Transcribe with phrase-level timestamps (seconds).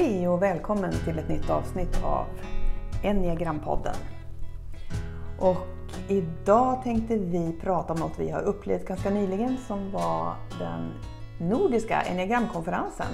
[0.00, 2.26] Hej och välkommen till ett nytt avsnitt av
[3.02, 3.94] Enneagrampodden.
[5.38, 5.66] Och
[6.08, 10.92] idag tänkte vi prata om något vi har upplevt ganska nyligen som var den
[11.48, 13.06] nordiska enneagramkonferensen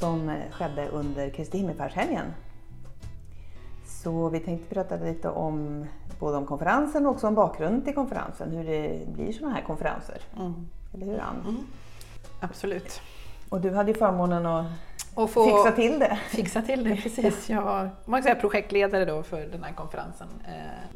[0.00, 2.26] som skedde under Kristi himmelfärdshelgen.
[3.84, 5.86] Så vi tänkte berätta lite om
[6.20, 10.22] både om konferensen och också om bakgrunden till konferensen, hur det blir sådana här konferenser.
[10.38, 10.68] Mm.
[10.94, 11.40] Eller hur Ann?
[11.48, 11.66] Mm.
[12.40, 13.00] Absolut.
[13.50, 14.66] Och du hade ju förmånen att
[15.14, 16.18] Och få fixa till det.
[16.28, 17.48] fixa till det, precis.
[17.50, 20.28] Jag var man kan säga, projektledare då för den här konferensen.
[20.48, 20.88] Eh,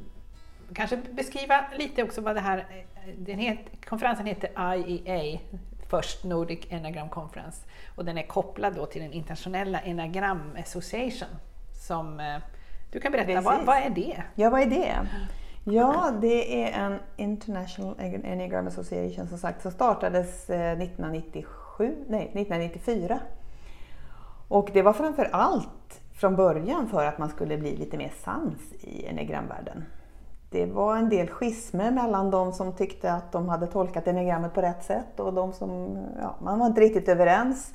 [0.75, 5.39] kanske beskriva lite också vad det här, eh, den het, konferensen heter IEA,
[5.91, 7.59] First Nordic Enneagram Conference,
[7.95, 11.29] och den är kopplad då till den internationella Enneagram Association.
[11.87, 12.37] Som, eh,
[12.93, 14.23] du kan berätta, vad, vad är det?
[14.35, 14.95] Ja, vad är det?
[15.65, 23.19] Ja, det är en International Enneagram Association som sagt som startades eh, 1997, nej, 1994.
[24.49, 28.73] Och det var framför allt från början för att man skulle bli lite mer sans
[28.81, 29.85] i enneagramvärlden.
[30.51, 34.61] Det var en del schismer mellan de som tyckte att de hade tolkat enneagrammet på
[34.61, 37.75] rätt sätt och de som, ja, man var inte riktigt överens.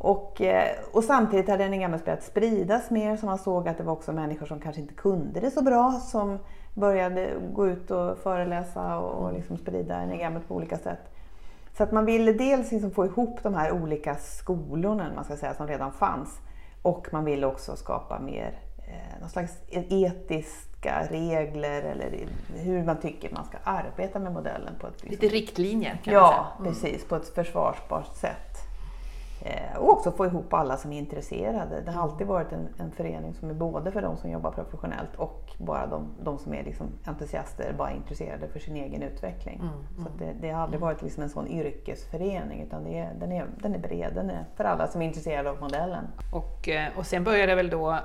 [0.00, 3.92] Och, eh, och samtidigt hade enneagrammet börjat spridas mer så man såg att det var
[3.92, 6.38] också människor som kanske inte kunde det så bra som
[6.74, 11.13] började gå ut och föreläsa och, och liksom sprida enneagrammet på olika sätt.
[11.76, 15.54] Så att man ville dels liksom få ihop de här olika skolorna man ska säga,
[15.54, 16.38] som redan fanns
[16.82, 23.30] och man ville också skapa mer eh, någon slags etiska regler eller hur man tycker
[23.34, 24.74] man ska arbeta med modellen.
[24.80, 26.46] På ett, liksom, Lite riktlinjer kan man Ja, säga.
[26.58, 26.72] Mm.
[26.74, 27.08] precis.
[27.08, 28.58] På ett försvarsbart sätt.
[29.46, 31.80] Eh, och också få ihop alla som är intresserade.
[31.80, 35.14] Det har alltid varit en, en förening som är både för de som jobbar professionellt
[35.16, 39.60] och bara de, de som är liksom entusiaster, bara intresserade för sin egen utveckling.
[39.60, 39.72] Mm,
[40.02, 43.32] Så att det, det har aldrig varit liksom en sån yrkesförening utan det är, den,
[43.32, 46.04] är, den är bred, den är för alla som är intresserade av modellen.
[46.32, 47.98] Och, eh, och sen började väl då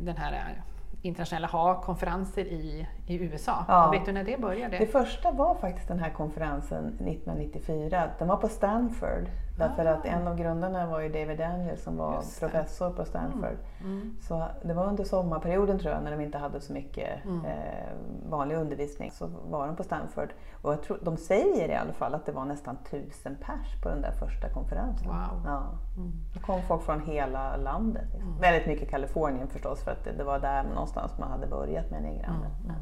[0.00, 0.62] den här
[1.02, 3.64] internationella ha konferenser i, i USA.
[3.68, 3.90] Ja.
[3.90, 4.78] Vet du när det började?
[4.78, 8.08] Det första var faktiskt den här konferensen 1994.
[8.18, 9.26] Den var på Stanford.
[9.58, 9.94] Därför Ah.
[9.94, 13.56] att en av grundarna var ju David Daniels som var professor på Stanford.
[13.80, 14.16] Mm.
[14.20, 17.44] Så det var under sommarperioden tror jag när de inte hade så mycket Mm.
[17.44, 17.88] eh,
[18.30, 19.10] vanlig undervisning.
[19.10, 20.28] Så var de på Stanford.
[20.62, 23.88] Och jag tror, de säger i alla fall att det var nästan tusen pers på
[23.88, 25.08] den där första konferensen.
[25.08, 25.42] Wow.
[25.44, 25.62] Ja.
[25.96, 26.12] Mm.
[26.34, 28.04] Det kom folk från hela landet.
[28.12, 28.38] Liksom.
[28.40, 31.98] Väldigt mycket Kalifornien förstås för att det, det var där någonstans man hade börjat med
[31.98, 32.52] enneagrammet.
[32.64, 32.76] Mm.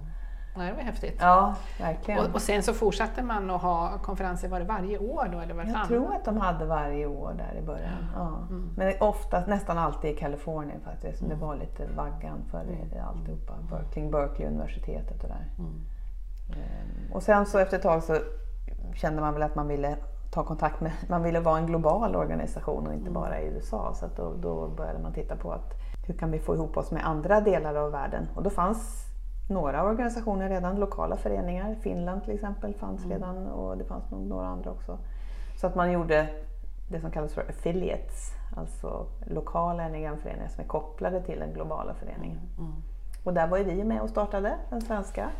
[0.56, 1.16] Ja, det var häftigt.
[1.20, 2.20] Ja, verkligen.
[2.20, 5.48] Och, och sen så fortsatte man att ha konferenser, var det varje år då eller
[5.48, 5.88] Jag vartannat?
[5.88, 8.06] tror att de hade varje år där i början.
[8.14, 8.28] Ja.
[8.50, 8.70] Mm.
[8.76, 11.28] Men ofta, nästan alltid i Kalifornien faktiskt.
[11.28, 13.52] Det var lite vaggan för det, alltihopa.
[13.70, 15.46] Berkeley, Berkeley universitetet och där.
[15.58, 15.72] Mm.
[16.50, 18.16] Ehm, Och sen så efter ett tag så
[18.94, 19.96] kände man väl att man ville
[20.30, 23.94] ta kontakt med, man ville vara en global organisation och inte bara i USA.
[23.94, 25.72] Så då, då började man titta på att
[26.06, 28.28] hur kan vi få ihop oss med andra delar av världen?
[28.34, 29.05] Och då fanns
[29.48, 31.76] några organisationer redan, lokala föreningar.
[31.80, 34.98] Finland till exempel fanns redan och det fanns nog några andra också.
[35.60, 36.28] Så att man gjorde
[36.90, 42.40] det som kallas för affiliates, alltså lokala enneagramföreningar som är kopplade till den globala föreningen.
[42.58, 42.72] Mm.
[43.24, 45.30] Och där var ju vi med och startade, den svenska.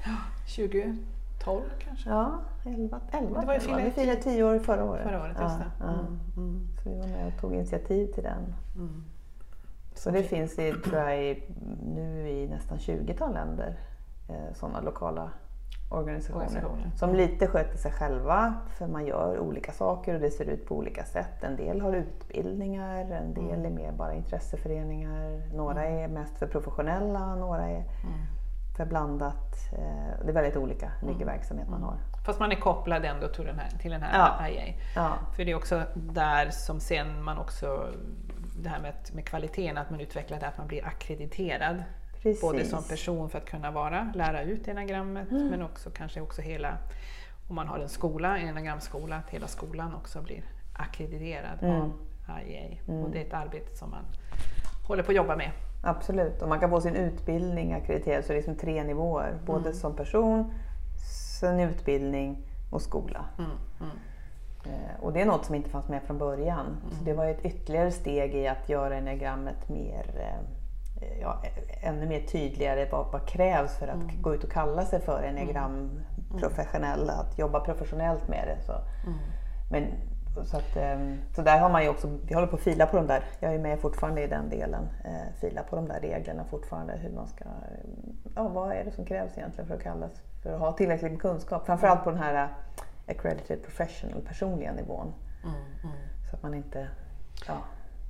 [0.57, 2.11] 2012 kanske?
[2.11, 3.85] Ja, 11, 11 Det var ju.
[3.85, 5.03] Vi firade 10 år förra året.
[5.03, 5.37] Förra året.
[5.39, 5.85] Ja, ja.
[5.85, 6.21] Mm.
[6.37, 6.69] Mm.
[6.83, 8.55] Så vi var med och tog initiativ till den.
[8.77, 9.05] Mm.
[9.95, 11.43] Så det finns i, tror jag, i,
[11.95, 13.77] nu i nästan 20-tal länder
[14.55, 15.31] sådana lokala
[15.91, 16.45] organisationer.
[16.47, 16.91] Organisationer.
[16.97, 20.75] Som lite sköter sig själva för man gör olika saker och det ser ut på
[20.77, 21.45] olika sätt.
[21.45, 25.43] En del har utbildningar, en del är mer bara intresseföreningar.
[25.55, 27.87] Några är mest för professionella, några är Mm.
[28.77, 29.53] för blandat.
[29.73, 31.97] Eh, Det är väldigt olika hur mycket verksamhet man har.
[32.27, 34.49] Fast man är kopplad ändå till den här, till den här Ja.
[34.49, 34.75] IA.
[34.97, 37.89] Ja, För det är också där som sen man också,
[38.63, 41.83] det här med, med kvaliteten, att man utvecklar det att man blir akkrediterad.
[42.27, 42.41] Precis.
[42.43, 46.79] Både som person för att kunna vara, lära ut enagrammet men också kanske också hela,
[47.49, 50.45] om man har en skola, en enagramskola, att hela skolan också blir
[50.79, 51.81] akkrediterad Mm.
[51.81, 51.93] av
[52.47, 52.79] IA.
[53.05, 54.05] Och det är ett arbete som man
[54.89, 55.51] håller på att jobba med.
[55.85, 59.39] Absolut, och man kan få sin utbildning akkrediterad så det är liksom tre nivåer.
[59.47, 60.53] Både som person,
[61.41, 62.39] sen utbildning
[62.71, 63.25] och skola.
[63.39, 63.51] Mm,
[63.81, 63.91] mm,
[64.65, 66.67] Eh, Och det är något som inte fanns med från början.
[66.99, 70.41] Så det var ett ytterligare steg i att göra enneagrammet mer, eh,
[71.21, 75.01] ja, ä- ännu mer tydligare vad, vad krävs för att gå ut och kalla sig
[75.01, 78.65] för enneagramprofessionell, att jobba professionellt med det.
[78.67, 78.73] Så.
[78.73, 79.19] mm.
[79.71, 79.87] Men,
[80.45, 82.97] så, att, ehm, så där har man ju också, vi håller på att fila på
[82.97, 86.45] de där, jag är med fortfarande i den delen, eh, fila på de där reglerna
[86.45, 86.97] fortfarande.
[86.97, 87.45] Hur man ska,
[88.35, 90.11] ja, vad är det som krävs egentligen för att kallas,
[90.43, 91.67] för att ha tillräckligt med kunskap?
[91.67, 92.51] Framförallt på den här eh,
[93.09, 95.15] accredited professional, personliga nivån.
[95.45, 95.55] Mm,
[95.85, 95.97] mm.
[96.31, 96.89] Så att man inte,
[97.49, 97.57] ja,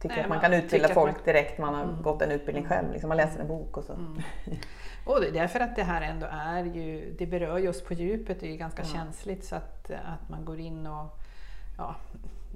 [0.01, 2.03] tycker Nej, att man man kan utbilda folk man- direkt man har Mm.
[2.03, 2.93] gått en utbildning själv.
[2.93, 3.09] Liksom.
[3.09, 3.93] Man läser en bok och så.
[3.93, 4.19] Mm.
[5.07, 7.95] Och det är därför att det här ändå är ju, det berör ju oss på
[7.95, 8.89] djupet, det är ju ganska Ja.
[8.89, 11.19] känsligt så att, att man går in och
[11.79, 11.95] ja,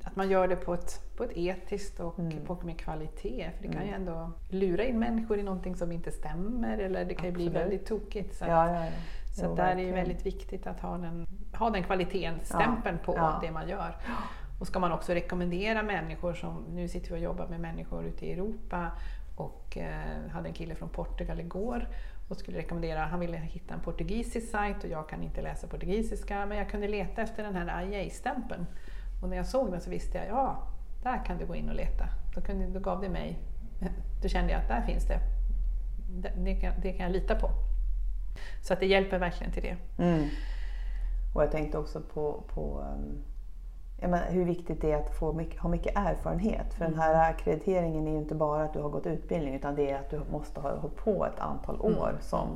[0.04, 2.44] att man gör det på ett, på ett etiskt och Mm.
[2.46, 3.50] på, med kvalitet.
[3.56, 4.00] För det kan ju Mm.
[4.00, 7.86] ändå lura in människor i någonting som inte stämmer eller det kan ju bli väldigt
[7.86, 8.34] tokigt.
[8.36, 8.90] Så, att- Ja, ja, ja.
[9.36, 9.94] så Jo, där är det verkligen.
[9.94, 11.26] väldigt viktigt att ha den,
[11.58, 13.96] ha den kvaliteten, stämpeln på det man gör.
[14.60, 18.26] Och ska man också rekommendera människor som, nu sitter vi och jobbar med människor ute
[18.26, 18.90] i Europa
[19.36, 21.88] och eh, hade en kille från Portugal igår
[22.28, 26.46] och skulle rekommendera, han ville hitta en portugisisk sajt och jag kan inte läsa portugisiska
[26.46, 28.66] men jag kunde leta efter den här IA-stämpeln.
[29.22, 30.62] Och när jag såg den så visste jag, ja,
[31.02, 32.08] där kan du gå in och leta.
[32.34, 33.38] Då, kunde, då gav det mig,
[34.22, 35.20] då kände jag att där finns det.
[36.10, 37.50] Det, det, kan, det kan jag lita på.
[38.62, 39.76] Så att det hjälper verkligen till det.
[40.02, 40.28] Mm.
[41.34, 43.24] Och jag tänkte också på, på um,
[44.08, 46.74] menar, hur viktigt det är att få mycket, ha mycket erfarenhet.
[46.74, 49.90] För den här akkrediteringen är ju inte bara att du har gått utbildning utan det
[49.90, 52.48] är att du måste ha hållit på ett antal år som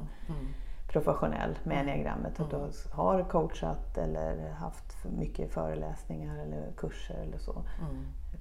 [0.99, 2.41] professionell med enneagrammet.
[2.41, 7.63] Att du har coachat eller haft mycket föreläsningar eller kurser eller så.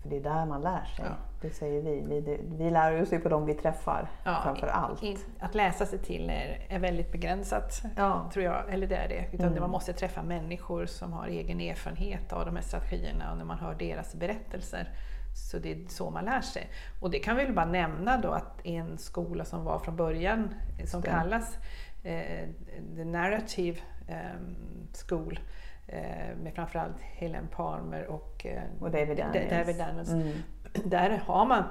[0.02, 1.06] För det är där man lär sig.
[1.06, 1.12] Ja.
[1.42, 2.02] Det säger vi.
[2.22, 4.10] Vi, vi lär oss ju på de vi träffar
[4.44, 5.04] framför allt.
[5.04, 8.30] in- Att läsa sig till är, är väldigt begränsat, Ja.
[8.34, 8.74] tror jag.
[8.74, 9.26] Eller det är det.
[9.32, 9.60] Utan Mm.
[9.62, 13.58] man måste träffa människor som har egen erfarenhet av de här strategierna och när man
[13.58, 14.90] hör deras berättelser.
[15.52, 16.70] Så det är så man lär sig.
[17.02, 20.54] Och det kan vi väl bara nämna då att en skola som var från början,
[20.80, 21.20] eh, som Stämmer.
[21.20, 21.58] kallas
[22.96, 24.18] The Narrative eh,
[25.08, 25.40] School,
[25.88, 29.50] eh, med framförallt Helen Palmer och, eh, Och David Da- Daniels.
[29.50, 30.34] David Daniels Mm.
[30.90, 31.64] där har man,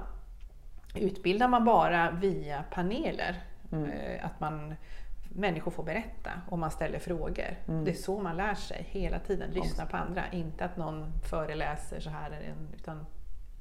[0.95, 3.43] utbildar man bara via paneler.
[3.73, 3.91] Mm.
[3.91, 4.75] Eh, Att man,
[5.35, 7.57] människor får berätta och man ställer frågor.
[7.69, 7.85] Mm.
[7.85, 10.23] Det är så man lär sig hela tiden, lyssna på andra.
[10.33, 13.07] Inte att någon föreläser så här, utan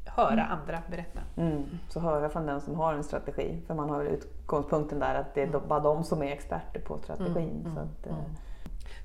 [0.05, 1.19] höra andra berätta.
[1.37, 1.63] Mm.
[1.89, 3.61] Så höra från den som har en strategi.
[3.67, 7.61] För man har utgångspunkten där att det är bara de som är experter på strategin.
[7.65, 8.17] Mm, Så att, eh,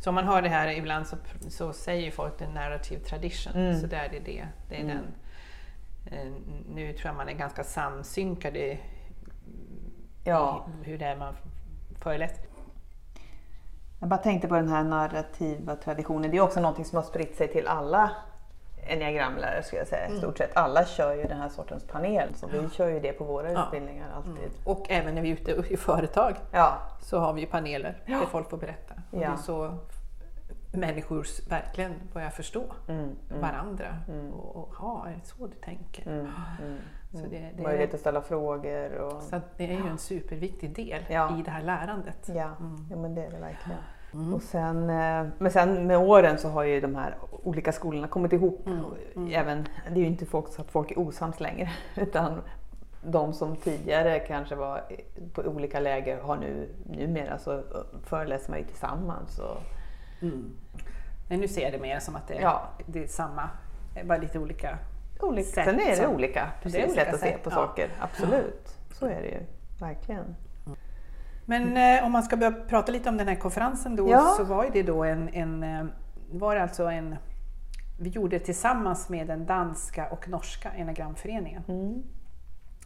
[0.01, 1.17] Så om man hör det här ibland så,
[1.49, 3.53] så säger folk the narrative tradition.
[3.53, 3.81] Mm.
[3.81, 4.47] Så där är det.
[4.69, 4.97] det är Mm.
[4.97, 5.05] den,
[6.19, 6.33] eh,
[6.75, 8.81] nu tror jag man är ganska samsynkade i
[10.25, 10.67] ja.
[10.83, 11.35] i hur det är man
[12.01, 12.45] föreläser.
[14.01, 16.31] Jag bara tänkte på den här narrativa traditionen.
[16.31, 18.11] Det är också någonting som har spritt sig till alla
[18.89, 20.09] enneagramlärare skulle jag säga.
[20.09, 22.35] I stort sett alla kör ju den här sortens panel.
[22.35, 23.65] Så vi kör ju det på våra Ja.
[23.65, 24.51] utbildningar alltid.
[24.65, 28.19] Och även när vi är ute i företag Ja, så har vi ju paneler Ja.
[28.19, 28.95] där folk får berätta.
[29.11, 29.19] Och.
[29.19, 29.79] Det är så
[30.73, 33.01] människor verkligen börjar förstå mm,
[33.31, 33.87] mm, varandra.
[34.09, 34.33] Mm.
[34.33, 36.07] Och, och ja, är det så du tänker?
[36.09, 36.19] mm,
[36.63, 36.79] mm,
[37.13, 37.31] Så mm.
[37.31, 38.93] det- det Möjlighet är- att ställa frågor.
[38.93, 39.23] Och...
[39.23, 41.03] Så det är ju en superviktig del
[41.39, 42.29] i det här lärandet.
[42.35, 42.87] Ja, Mm.
[42.91, 43.79] ja men det är det verkligen.
[44.17, 44.35] Mm.
[44.35, 48.33] Och sen, eh, men sen med åren så har ju de här olika skolorna kommit
[48.33, 48.67] ihop.
[48.67, 48.85] Mm,
[49.17, 49.33] mm.
[49.35, 51.71] Även, det är ju inte folk, så att folk är osams längre.
[51.97, 52.43] Utan
[53.05, 54.83] de som tidigare kanske var
[55.35, 57.63] på olika läger har nu numera så
[58.05, 59.39] föreläser man ju tillsammans.
[59.39, 59.57] Och,
[60.23, 60.51] Mm.
[61.29, 62.63] Men nu ser jag det mer som att det är, Ja.
[62.87, 63.49] det är samma,
[63.95, 64.79] det är bara lite olika.
[65.21, 67.55] olika, Sätt sen är det som- olika, precis, olika sätt att se på ja.
[67.55, 67.89] saker.
[68.01, 69.41] Absolut, så är det ju.
[69.81, 70.37] Verkligen.
[71.47, 74.35] Men eh, om man ska börja prata lite om den här konferensen då, Ja.
[74.37, 75.85] så var ju det då en, en eh,
[76.33, 77.17] var alltså en
[78.01, 81.63] vi gjorde det tillsammans med den danska och norska enagramföreningen.
[81.69, 82.03] Mm.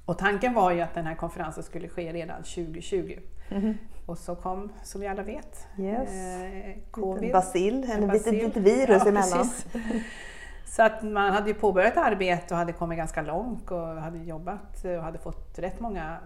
[0.04, 3.18] Och tanken var ju att den här konferensen skulle ske redan 2020.
[3.50, 3.78] Mhm.
[4.06, 6.08] Och så kom, som vi alla vet, Yes.
[6.10, 7.32] eh, En covid.
[7.32, 8.32] basil, en En basil.
[8.34, 9.46] litet virus Ja, emellan.
[10.66, 14.84] Så att man hade ju påbörjat arbete och hade kommit ganska långt och hade jobbat
[14.84, 16.16] och hade fått rätt många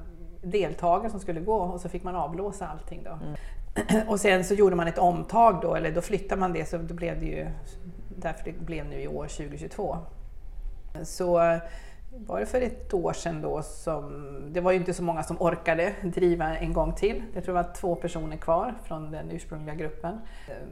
[0.45, 3.11] deltagare som skulle gå och så fick man avblåsa allting då.
[3.11, 3.35] Mm.
[4.09, 6.95] Och sen så gjorde man ett omtag då, eller då flyttade man det så då
[6.95, 7.47] blev det ju
[8.09, 9.97] därför det blev nu i år 2022.
[11.03, 11.59] Så
[12.17, 15.37] var det för ett år sedan då som, det var ju inte så många som
[15.41, 17.23] orkade driva en gång till.
[17.35, 20.21] Jag tror det var två personer kvar från den ursprungliga gruppen.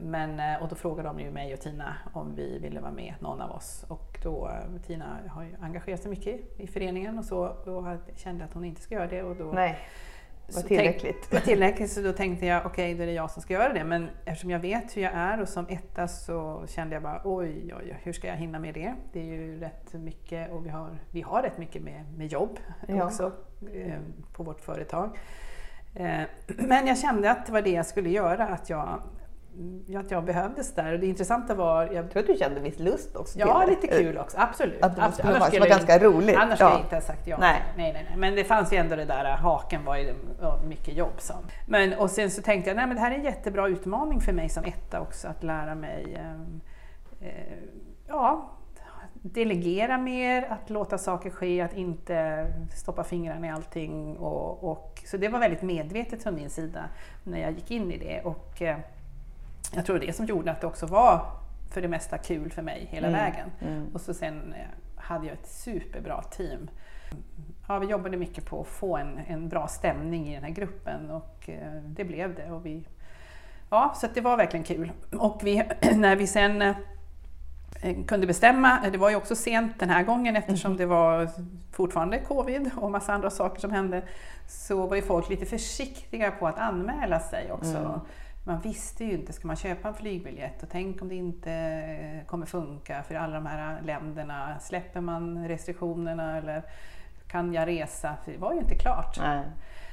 [0.01, 3.13] Men, eh, och då frågade de ju mig och Tina om vi ville vara med,
[3.19, 3.85] någon av oss.
[3.87, 8.45] Och då, eh, Tina har ju engagerat sig mycket i föreningen och så och kände
[8.45, 9.23] att hon inte ska göra det.
[9.23, 10.12] Och då, Nej, det
[10.47, 11.17] var tillräckligt.
[11.21, 13.73] Tänk, var tillräckligt, så då tänkte jag okej, då är det jag som ska göra
[13.73, 13.83] det.
[13.83, 17.47] Men eftersom jag vet hur jag är och som etta så kände jag bara oj,
[17.63, 18.93] oj, oj, hur ska jag hinna med det?
[19.13, 22.59] Det är ju rätt mycket och vi har, vi har rätt mycket med, med jobb
[22.87, 23.05] Ja.
[23.05, 23.31] också
[23.73, 23.99] eh,
[24.33, 25.17] på vårt företag.
[25.95, 26.21] Eh,
[26.57, 29.01] men jag kände att det var det jag skulle göra, att jag,
[29.97, 30.93] att jag behövdes där.
[30.93, 33.87] Och det intressanta var, jag, Jag tror att du kände viss lust också ja lite
[33.87, 34.83] kul också, absolut.
[34.83, 35.13] Att det absolut.
[35.13, 36.37] skulle Annars vara, skulle ganska roligt.
[36.37, 36.75] Annars skulle ja.
[36.75, 37.37] jag inte ha sagt ja.
[37.39, 37.61] Nej.
[37.77, 38.17] Nej, nej, nej.
[38.17, 40.13] Men det fanns ju ändå det där haken var ju
[40.67, 41.15] mycket jobb.
[41.17, 41.37] Som.
[41.67, 44.33] Men, och sen så tänkte jag, nej men det här är en jättebra utmaning för
[44.33, 46.61] mig som etta också, att lära mig ehm,
[47.21, 47.57] eh,
[48.07, 48.49] ja,
[49.23, 54.17] delegera mer, att låta saker ske, att inte stoppa fingrarna i allting.
[54.17, 56.83] Och, och, så det var väldigt medvetet från min sida
[57.23, 58.21] när jag gick in i det.
[58.21, 58.77] Och, eh,
[59.75, 61.25] jag tror det som gjorde att det också var
[61.73, 63.19] för det mesta kul för mig hela mm.
[63.19, 63.51] vägen.
[63.61, 63.87] Mm.
[63.93, 64.65] Och så sen eh,
[64.95, 66.69] hade jag ett superbra team.
[67.67, 71.09] Ja, vi jobbade mycket på att få en, en bra stämning i den här gruppen
[71.09, 72.51] och eh, det blev det.
[72.51, 72.87] Och vi,
[73.69, 74.91] ja, så det var verkligen kul.
[75.11, 75.63] Och vi,
[75.95, 76.75] när vi sen eh,
[78.07, 80.77] kunde bestämma, det var ju också sent den här gången eftersom mm.
[80.77, 81.29] det var
[81.71, 84.03] fortfarande covid och massa andra saker som hände,
[84.47, 87.77] så var ju folk lite försiktiga på att anmäla sig också.
[87.77, 87.99] Mm
[88.43, 92.27] man visste ju inte, ska man köpa en flygbiljett och tänk om det inte eh,
[92.27, 94.59] kommer funka för alla de här länderna.
[94.59, 96.63] Släpper man restriktionerna eller
[97.27, 98.15] kan jag resa?
[98.23, 99.19] För det var ju inte klart.
[99.19, 99.41] Nej.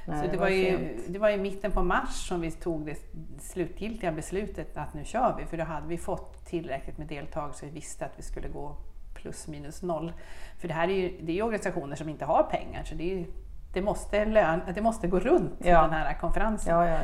[0.07, 2.51] Nej, så det, det var, var ju, det var i mitten på mars som vi
[2.51, 2.97] tog det
[3.39, 7.65] slutgiltiga beslutet att nu kör vi, för då hade vi fått tillräckligt med deltagare så
[7.65, 8.75] vi visste att vi skulle gå
[9.13, 10.13] plus minus noll.
[10.59, 13.25] För det här är ju, det är organisationer som inte har pengar, så det, är,
[13.73, 15.81] det, måste, lön, det måste gå runt ja.
[15.81, 16.75] den här konferensen.
[16.75, 16.99] Ja, ja.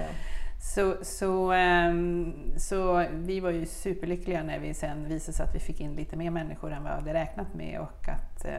[0.59, 5.59] Så, så, ehm, så vi var ju superlyckliga när vi sen visade sig att vi
[5.59, 8.51] fick in lite mer människor än vad vi hade räknat med och att eh,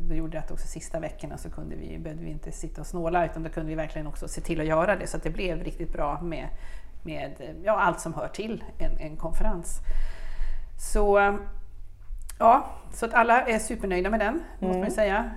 [0.00, 3.26] det gjorde att också sista veckorna så kunde vi, behövde vi inte sitta och snåla
[3.26, 5.64] utan då kunde vi verkligen också se till att göra det så att det blev
[5.64, 6.48] riktigt bra med,
[7.02, 7.32] med
[7.64, 9.80] ja, allt som hör till en, en konferens.
[10.78, 11.38] Så
[12.38, 14.42] Ja, så att alla är supernöjda med den, mm.
[14.60, 14.90] måste man mm.
[14.90, 15.30] säga.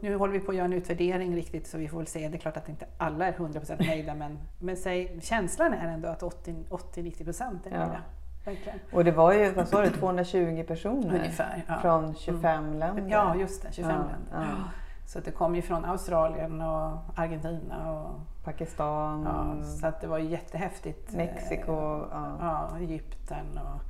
[0.00, 2.28] Nu håller vi på att göra en utvärdering riktigt så vi får väl se.
[2.28, 6.08] Det är klart att inte alla är 100% nöjda men, men säg, känslan är ändå
[6.08, 8.02] att 80-90% är nöjda.
[8.44, 8.52] Ja.
[8.92, 11.78] Och det var ju, vad sa du, 220 personer Ungefär, ja.
[11.80, 12.78] från 25 mm.
[12.78, 13.06] länder?
[13.10, 14.64] Ja, just det, 25 ja, länder.
[15.06, 19.22] Så det kom ju från Australien och Argentina och Pakistan.
[19.22, 21.12] Ja, så att det var jättehäftigt.
[21.12, 21.72] Mexiko.
[22.12, 23.89] Ja, Egypten och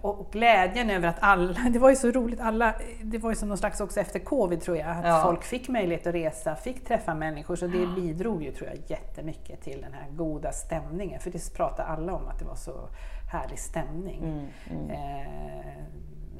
[0.00, 3.48] och glädjen över att alla, det var ju så roligt, alla, det var ju som
[3.48, 5.22] någon slags också efter covid tror jag, att ja.
[5.24, 9.62] folk fick möjlighet att resa, fick träffa människor, så det bidrog ju tror jag jättemycket
[9.62, 12.88] till den här goda stämningen, för det pratade alla om att det var så
[13.32, 14.18] härlig stämning.
[14.24, 14.90] Mm, mm.
[14.90, 15.84] Eh,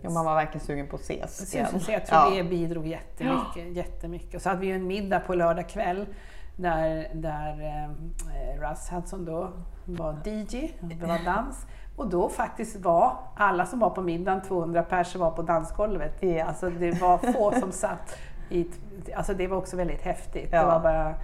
[0.03, 1.81] ja, man var verkligen sugen på att ses igen.
[1.81, 2.31] Så jag tror ja.
[2.37, 3.63] det bidrog jättemycket, ja.
[3.63, 4.35] jättemycket.
[4.35, 6.07] Och så hade vi ju en middag på lördag kväll
[6.57, 9.53] där, där eh, Russ Hudson då
[9.85, 11.67] var DJ, det var dans.
[11.97, 16.23] Och då faktiskt var alla som var på middagen, 200 pers, var på dansgolvet.
[16.23, 16.45] Ja.
[16.45, 18.19] Alltså det var få som satt
[18.51, 18.67] i...
[19.17, 20.49] Alltså det var också väldigt häftigt.
[20.53, 20.61] Ja.
[20.61, 21.15] Det var bara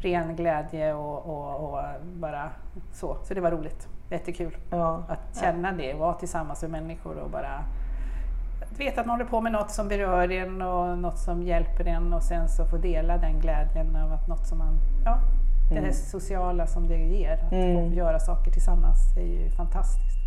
[0.00, 2.50] ren glädje och, och, och, bara
[2.92, 3.16] så.
[3.22, 3.88] Så det var roligt.
[4.10, 5.02] Jättekul ja.
[5.08, 7.64] att känna det, vara tillsammans med människor och bara
[8.78, 12.12] veta att man håller på med något som berör en och något som hjälper en
[12.12, 15.18] och sen så få dela den glädjen av att något som man ja,
[15.74, 15.94] det här mm.
[15.94, 17.32] sociala som det ger.
[17.32, 17.90] Att mm.
[17.90, 20.18] få göra saker tillsammans är ju fantastiskt.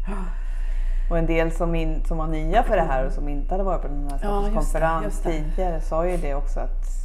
[1.09, 3.63] Och en del som, in, som var nya för det här och som inte hade
[3.63, 7.03] varit på den här sortens ja, konferens tidigare sa ju det också att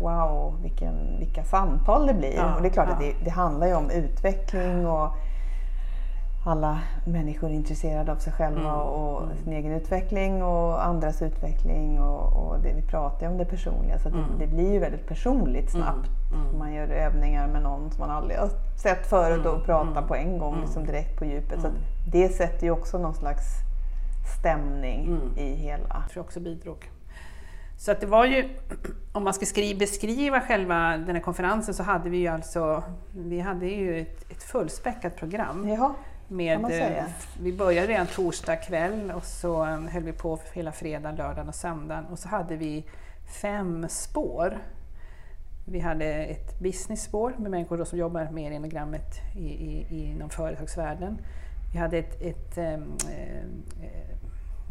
[0.00, 2.36] wow, vilken, vilka samtal det blir.
[2.36, 2.94] Ja, och det är klart ja.
[2.94, 5.14] att det, det, handlar ju om utveckling och
[6.44, 8.80] alla människor är intresserade av sig själva mm.
[8.80, 9.36] och mm.
[9.36, 13.98] sin egen utveckling och andras utveckling och, och det, vi pratar ju om det personliga
[13.98, 14.20] så mm.
[14.20, 15.86] det, det, blir ju väldigt personligt mm.
[15.86, 16.10] snabbt.
[16.32, 16.58] Mm.
[16.58, 18.50] Man gör övningar med någon som man aldrig har
[18.82, 21.60] sett förut och pratar på en gång liksom direkt på djupet.
[21.60, 21.68] Så
[22.12, 23.44] det sätter ju också någon slags
[24.38, 25.86] stämning i hela.
[25.88, 26.90] Jag tror också bidrog.
[27.76, 28.48] Så att det var ju,
[29.12, 32.82] om man ska skriva, beskriva själva den här konferensen så hade vi ju alltså,
[33.12, 35.68] vi hade ju ett, ett fullspäckat program.
[35.68, 35.94] Jaha.
[36.32, 37.04] Med, eh,
[37.40, 41.54] vi började redan torsdag kväll och så eh, höll vi på hela fredagen, lördagen och
[41.54, 42.84] söndagen och så hade vi
[43.42, 44.58] fem spår.
[45.66, 51.18] Vi hade ett business-spår med människor som jobbar med enagrammet i, i, inom företagsvärlden.
[51.72, 52.78] Vi hade ett, ett äh,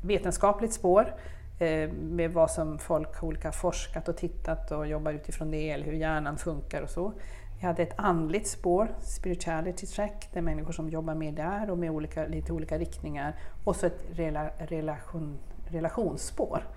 [0.03, 1.13] vetenskapligt spår
[1.59, 5.93] äh, med vad som folk olika forskat och tittat och jobbar utifrån det, eller hur
[5.93, 7.13] hjärnan funkar och så.
[7.61, 11.91] Vi hade ett andligt spår, spirituality track, där människor som jobbar med där och med
[11.91, 13.35] olika, lite olika riktningar.
[13.63, 16.67] Och så ett rela, relation, relationsspår.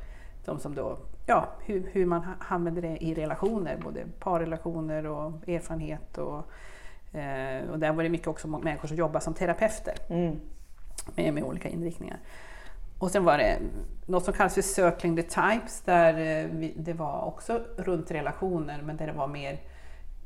[0.45, 6.19] De som då, ja, hur, hur man använder det i relationer, både parrelationer och erfarenhet.
[6.19, 6.39] Och,
[7.19, 10.41] eh, och där var det mycket också människor som jobbar som terapeuter mm.
[11.15, 12.19] med, med olika inriktningar.
[12.99, 13.59] Och sen var det
[14.07, 18.83] något som kallas för Circling the Types, där eh, vi, det var också runt relationer,
[18.83, 19.61] men där det var mer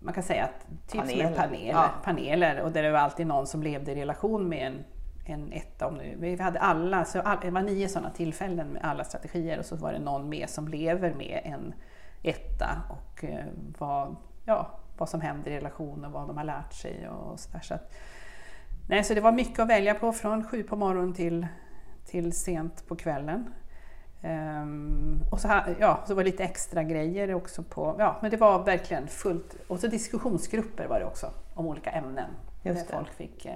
[0.00, 1.25] man kan säga att typ paneler.
[1.25, 1.90] som en panel, ja.
[2.05, 4.85] paneler och där det var alltid någon som levde i relation med en,
[5.25, 5.87] en etta.
[5.87, 6.17] Om nu.
[6.19, 9.76] Vi hade alla, så all, det var nio sådana tillfällen med alla strategier och så
[9.76, 11.75] var det någon med som lever med en
[12.23, 13.45] etta och eh,
[13.78, 17.52] vad, ja, vad som händer i relation och vad de har lärt sig och så,
[17.52, 17.61] där.
[17.61, 17.95] så att,
[18.88, 21.47] nej, så det var mycket att välja på från sju på morgonen till,
[22.07, 23.55] till sent på kvällen.
[24.23, 28.31] Um, och så, här, ja, så var det lite extra grejer också på, ja men
[28.31, 29.57] det var verkligen fullt.
[29.69, 32.31] Och så diskussionsgrupper var det också om olika ämnen.
[32.63, 32.97] Just där det.
[33.05, 33.53] folk fick eh,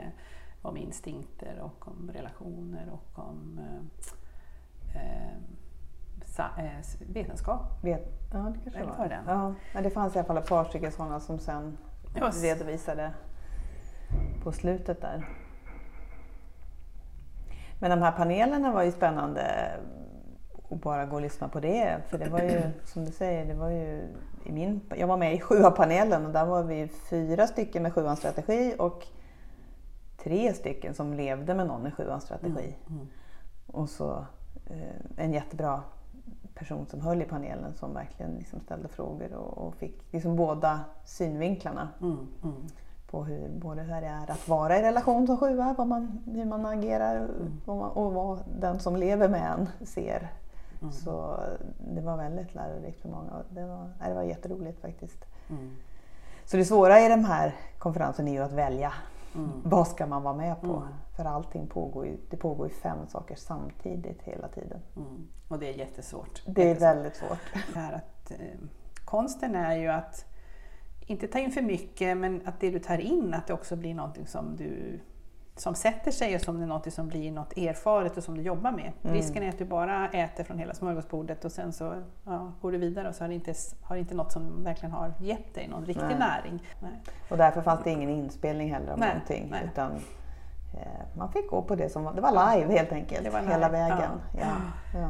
[0.63, 3.61] om instinkter och om relationer och om
[4.95, 5.37] eh, eh,
[6.27, 6.71] sa, eh,
[7.13, 7.85] vetenskap.
[7.85, 9.09] Vet, ja, det kanske var.
[9.09, 9.21] det?
[9.27, 11.79] Ja, men det fanns i alla fall ett par stycken sådana som sen
[12.15, 13.11] Ja, s- redovisade
[14.43, 15.29] på slutet där.
[17.79, 19.71] Men de här panelerna var ju spännande
[20.73, 21.99] att bara gå och lyssna på det.
[22.09, 24.09] För det var ju, som du säger, det var ju
[24.45, 28.19] i min, jag var med i sjua-panelen och där var vi fyra stycken med sjuans
[28.19, 29.07] strategi och
[30.23, 32.77] tre stycken som levde med någon med sjuans strategi.
[32.91, 33.07] Mm.
[33.67, 34.27] Och så
[34.67, 35.83] eh, en jättebra
[36.55, 40.81] person som höll i panelen som verkligen liksom ställde frågor och, och fick liksom båda
[41.05, 42.55] synvinklarna Mm, mm,
[43.11, 46.45] på hur, både hur det är att vara i relation som sjua, vad man, hur
[46.45, 47.29] man agerar
[47.67, 50.29] och, vad- och vad den som lever med en ser.
[50.83, 51.41] Mm, Så
[51.79, 55.25] det var väldigt lärorikt för många det var, nej, det var jätteroligt faktiskt.
[55.51, 55.71] mm,
[56.45, 58.93] Så det svåra i den här konferensen är ju att välja.
[59.35, 59.51] mm.
[59.65, 60.73] Vad ska man vara med på?
[60.77, 60.89] Mm.
[61.17, 64.81] För allting pågår ju, det pågår ju fem saker samtidigt hela tiden.
[64.97, 65.29] Mm.
[65.49, 66.43] Och det är jättesvårt.
[66.47, 66.89] Det är Jättesvårt.
[66.97, 67.39] väldigt svårt.
[67.75, 68.59] Det här att, eh,
[69.05, 70.25] konsten är ju att
[71.07, 73.95] inte ta in för mycket men att det du tar in att det också blir
[73.95, 75.01] någonting som du
[75.57, 78.43] som sätter sig och som det är något som blir något erfaret och som du
[78.43, 78.93] jobbar med.
[79.03, 79.17] Mm.
[79.17, 81.95] Risken är att du bara äter från hela smörgåsbordet och sen så
[82.25, 84.93] ja, går du vidare och så har det inte, har det inte något som verkligen
[84.93, 86.19] har gett dig någon riktig Nej.
[86.19, 86.63] näring.
[86.81, 87.01] Nej.
[87.31, 89.49] Och därför fanns det ingen inspelning heller av Nej, någonting.
[89.51, 89.69] nej.
[89.73, 89.93] Utan,
[90.75, 93.33] eh, man fick gå på det som var, det var live helt enkelt.
[93.33, 94.11] Var hela live, vägen.
[94.33, 94.41] ja.
[94.41, 95.01] Ja.
[95.01, 95.09] Ja.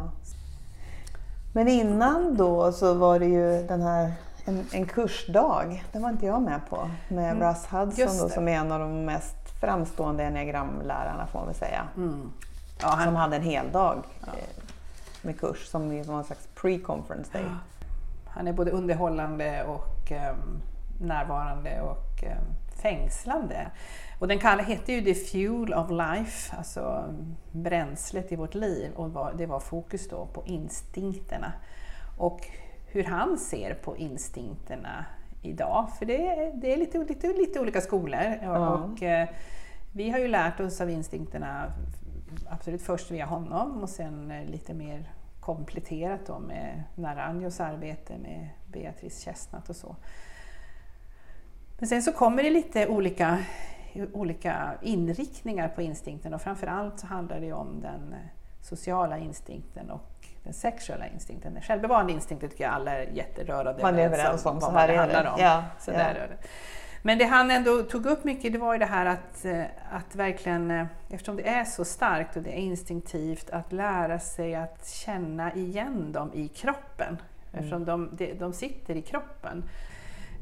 [1.55, 4.13] Men innan då så var det ju den här
[4.45, 5.85] en, en kursdag.
[5.93, 6.91] Den var inte jag med på.
[7.09, 11.47] Med Mm, Russ Hudson då, som är en av de mest framstående enneagramlärarna får man
[11.47, 11.89] väl säga.
[11.97, 12.33] Mm.
[12.81, 14.65] Ja, Som han, hade en hel dag eh,
[15.23, 17.45] med kurs som som en slags pre-conference day.
[18.27, 20.63] han är både underhållande och ehm,
[21.01, 22.45] närvarande och ehm,
[22.83, 23.71] fängslande.
[24.19, 27.05] Och den kallar, hette ju The Fuel of Life, alltså
[27.53, 28.93] bränslet i vårt liv.
[28.95, 31.53] Och var, det var fokus då på instinkterna.
[32.19, 32.49] Och
[32.87, 35.05] hur han ser på instinkterna
[35.43, 35.89] idag.
[35.99, 38.21] För det, är- det är lite, lite, lite olika skolor.
[38.43, 38.69] Ja.
[38.69, 39.29] Och, eh,
[39.93, 41.73] vi har ju lärt oss av instinkterna
[42.51, 48.49] absolut först via honom och sen eh, lite mer kompletterat då med Naranjos arbete med
[48.73, 49.97] Beatrice Chestnut och så.
[51.79, 53.39] Men sen så kommer det lite olika,
[54.13, 58.19] olika inriktningar på instinkten och framförallt så handlar det om den eh,
[58.61, 60.01] sociala instinkten och
[60.45, 61.55] den sexuella instinkten.
[61.55, 64.95] Den självbevarande instinkten tycker jag alla är jätterörande Man är överens om, så här det
[64.95, 65.31] är det.
[65.31, 65.41] om.
[65.41, 65.99] Ja, Så ja.
[65.99, 66.49] där är det.
[67.05, 70.17] Men det han ändå tog upp mycket det var ju det här att, eh, att
[70.17, 74.87] verkligen, eh, eftersom det är så starkt och det är instinktivt, att lära sig att
[74.87, 77.19] känna igen dem i kroppen.
[77.53, 79.65] Eftersom de, de, de sitter i kroppen.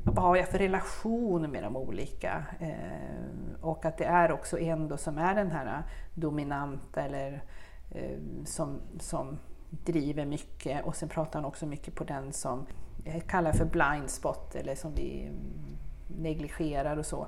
[0.04, 2.44] Vad har jag för relation med de olika?
[2.60, 5.82] Eh, och att det är också en då som är den här
[6.14, 7.42] dominanta eller
[7.90, 9.38] eh, som, som
[9.70, 10.84] driver mycket.
[10.84, 12.66] Och sen pratar han också mycket på den som
[13.26, 17.26] kallar för blind spot eller som vi mm, negligerar och så.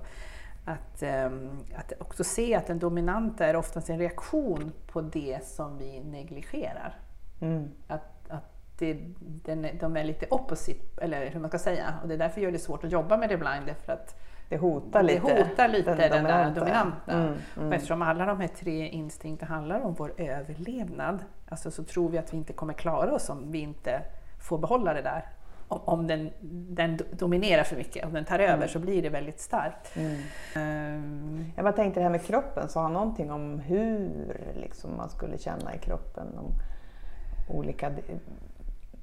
[0.64, 5.78] Att, ehm, att också se att den dominanta är oftast en reaktion på det som
[5.78, 6.98] vi negligerar.
[7.40, 7.70] Mm.
[7.88, 11.94] Att, att det, den, de är lite opposite, eller hur man ska säga.
[12.02, 14.56] Och det är därför gör det svårt att jobba med det blind, för att Det
[14.56, 15.20] hotar det lite.
[15.20, 17.12] hotar lite den, där dominanta.
[17.12, 17.72] Mm, mm.
[17.72, 22.32] eftersom alla de här tre instinkterna handlar om vår överlevnad, alltså så tror vi att
[22.32, 24.02] vi inte kommer klara oss om vi inte
[24.40, 25.26] får behålla det där.
[25.68, 26.30] Om, om den,
[26.74, 29.96] den do- dominerar för mycket, om den tar över så blir det väldigt starkt.
[29.96, 30.16] Mm.
[30.56, 34.10] Ehm, Jag bara tänkte det här med kroppen, sa han någonting om hur
[34.56, 36.26] liksom, man skulle känna i kroppen?
[36.38, 36.52] Om
[37.56, 37.92] olika,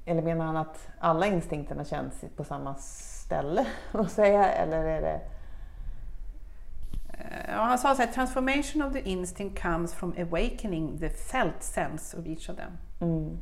[0.06, 3.66] eller menar han att alla instinkterna känns på samma ställe?
[4.08, 5.20] säga, eller är det...
[7.48, 12.16] Ja, han sa så här, transformation of the instinct comes from awakening the felt sense
[12.16, 12.72] of each of them.
[13.00, 13.38] Mm.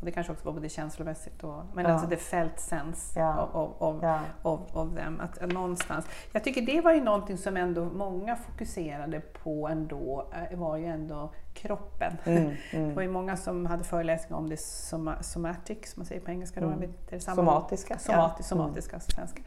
[0.00, 1.92] Och det kanske också var både känslomässigt och, men Ja.
[1.92, 3.42] alltså the felt sense Ja.
[3.42, 4.20] of, of, of, Ja.
[4.42, 5.20] of, of them.
[5.20, 10.26] Att, att någonstans, jag tycker det var ju någonting som ändå många fokuserade på ändå,
[10.50, 12.16] eh, var ju ändå kroppen.
[12.24, 12.94] Mm, Det mm.
[12.94, 16.60] var ju många som hade föreläsningar om det soma, somatic, som man säger på engelska.
[16.60, 16.66] Då.
[16.66, 16.92] Mm.
[17.10, 17.20] Det?
[17.20, 17.98] Somatiska.
[17.98, 19.42] Somati, somatiska, svenska.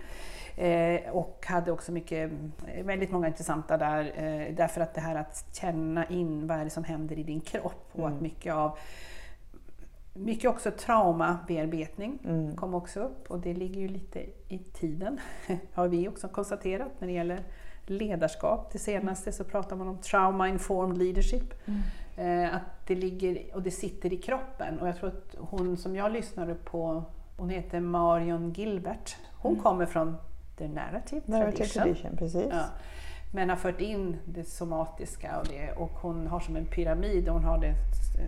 [0.61, 2.31] Eh, och hade också mycket,
[2.67, 6.63] eh, väldigt många intressanta där, eh, därför att det här att känna in vad är
[6.63, 8.13] det som händer i din kropp och Mm.
[8.13, 8.77] att mycket av
[10.13, 12.55] mycket också traumabearbetning Mm.
[12.55, 15.19] kom också upp och det ligger ju lite i tiden,
[15.73, 17.43] har vi också konstaterat när det gäller
[17.85, 18.69] ledarskap.
[18.71, 21.53] Det senaste så pratar man om trauma informed leadership.
[21.67, 21.81] Mm.
[22.45, 24.79] Eh, att det ligger och det sitter i kroppen.
[24.79, 27.03] Och jag tror att hon som jag lyssnade på,
[27.37, 29.15] hon heter Marion Gilbert.
[29.37, 29.63] Hon Mm.
[29.63, 30.17] kommer från
[30.61, 31.83] the narrative, Narrative tradition.
[31.83, 32.47] tradition, precis.
[32.51, 32.65] Ja.
[33.33, 37.33] Men har fört in det somatiska och, det, och hon har som en pyramid och
[37.33, 37.75] hon har det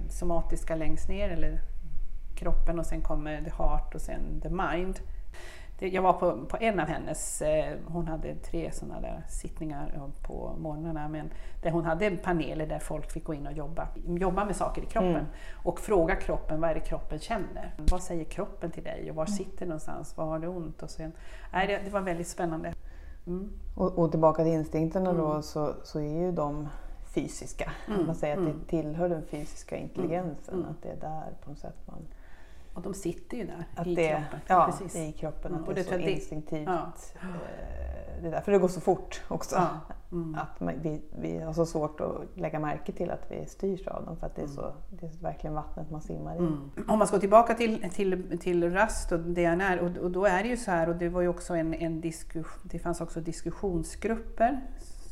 [0.10, 1.60] somatiska längst ner, eller
[2.36, 5.00] kroppen och sen kommer the heart och sen the mind.
[5.80, 10.56] Jag var på, på en av hennes, eh, hon hade tre sådana där sittningar på
[10.58, 11.32] morgnarna, men
[11.64, 14.86] där hon hade paneler där folk fick gå in och jobba, jobba med saker i
[14.86, 15.26] kroppen Mm.
[15.64, 17.74] och fråga kroppen, vad är det kroppen känner?
[17.92, 20.18] Vad säger kroppen till dig och var sitter det någonstans?
[20.18, 20.84] Var har du ont?
[20.84, 21.12] Och sen,
[21.54, 22.74] nej, det, det var väldigt spännande.
[23.28, 23.50] Mm.
[23.76, 25.44] Och, och tillbaka till instinkterna då Mm.
[25.44, 26.68] så, så är ju de
[27.16, 27.72] fysiska.
[27.88, 28.60] Mm, Man säger att mm.
[28.60, 30.70] det tillhör den fysiska intelligensen, mm.
[30.70, 32.08] att det är där på något sätt man...
[32.74, 34.40] Och de sitter ju där Att i det, kroppen.
[34.48, 34.96] Ja, Precis.
[34.96, 35.52] i kroppen.
[35.52, 36.68] Mm, Att och det är så det- instinktivt.
[36.68, 36.92] ja.
[37.22, 37.28] Eh,
[38.22, 39.56] Det är därför det går så fort också.
[39.56, 39.68] Ja.
[40.14, 40.36] Mm.
[40.36, 44.18] Att vi, vi har så svårt att lägga märke till att vi styrs av dem
[44.18, 46.38] för att det är, så, det är verkligen vattnet man simmar i.
[46.38, 46.58] Mm.
[46.88, 50.50] Om man ska tillbaka till, till, till RAST och DNR, och, och då är det
[50.50, 54.62] ju så här, och det var ju också en, en diskus, det fanns också diskussionsgrupper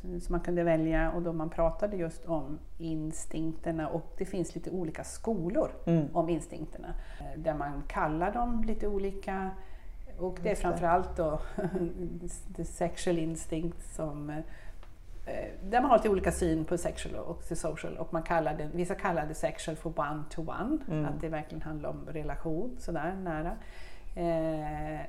[0.02, 4.70] som man kunde välja och då man pratade just om instinkterna och det finns lite
[4.72, 6.06] olika skolor Mm.
[6.14, 6.88] om instinkterna.
[7.20, 9.50] eh, Där man kallar dem lite olika
[10.20, 11.40] och det är framförallt då
[12.56, 14.44] the sexual instinct som eh,
[15.70, 18.96] där man har lite olika syn på sexual och social och man kallar det, vissa
[18.96, 21.06] kallar det sexual för one to one, Mm.
[21.06, 23.52] att det verkligen handlar om relation sådär nära.
[24.16, 25.02] Eh,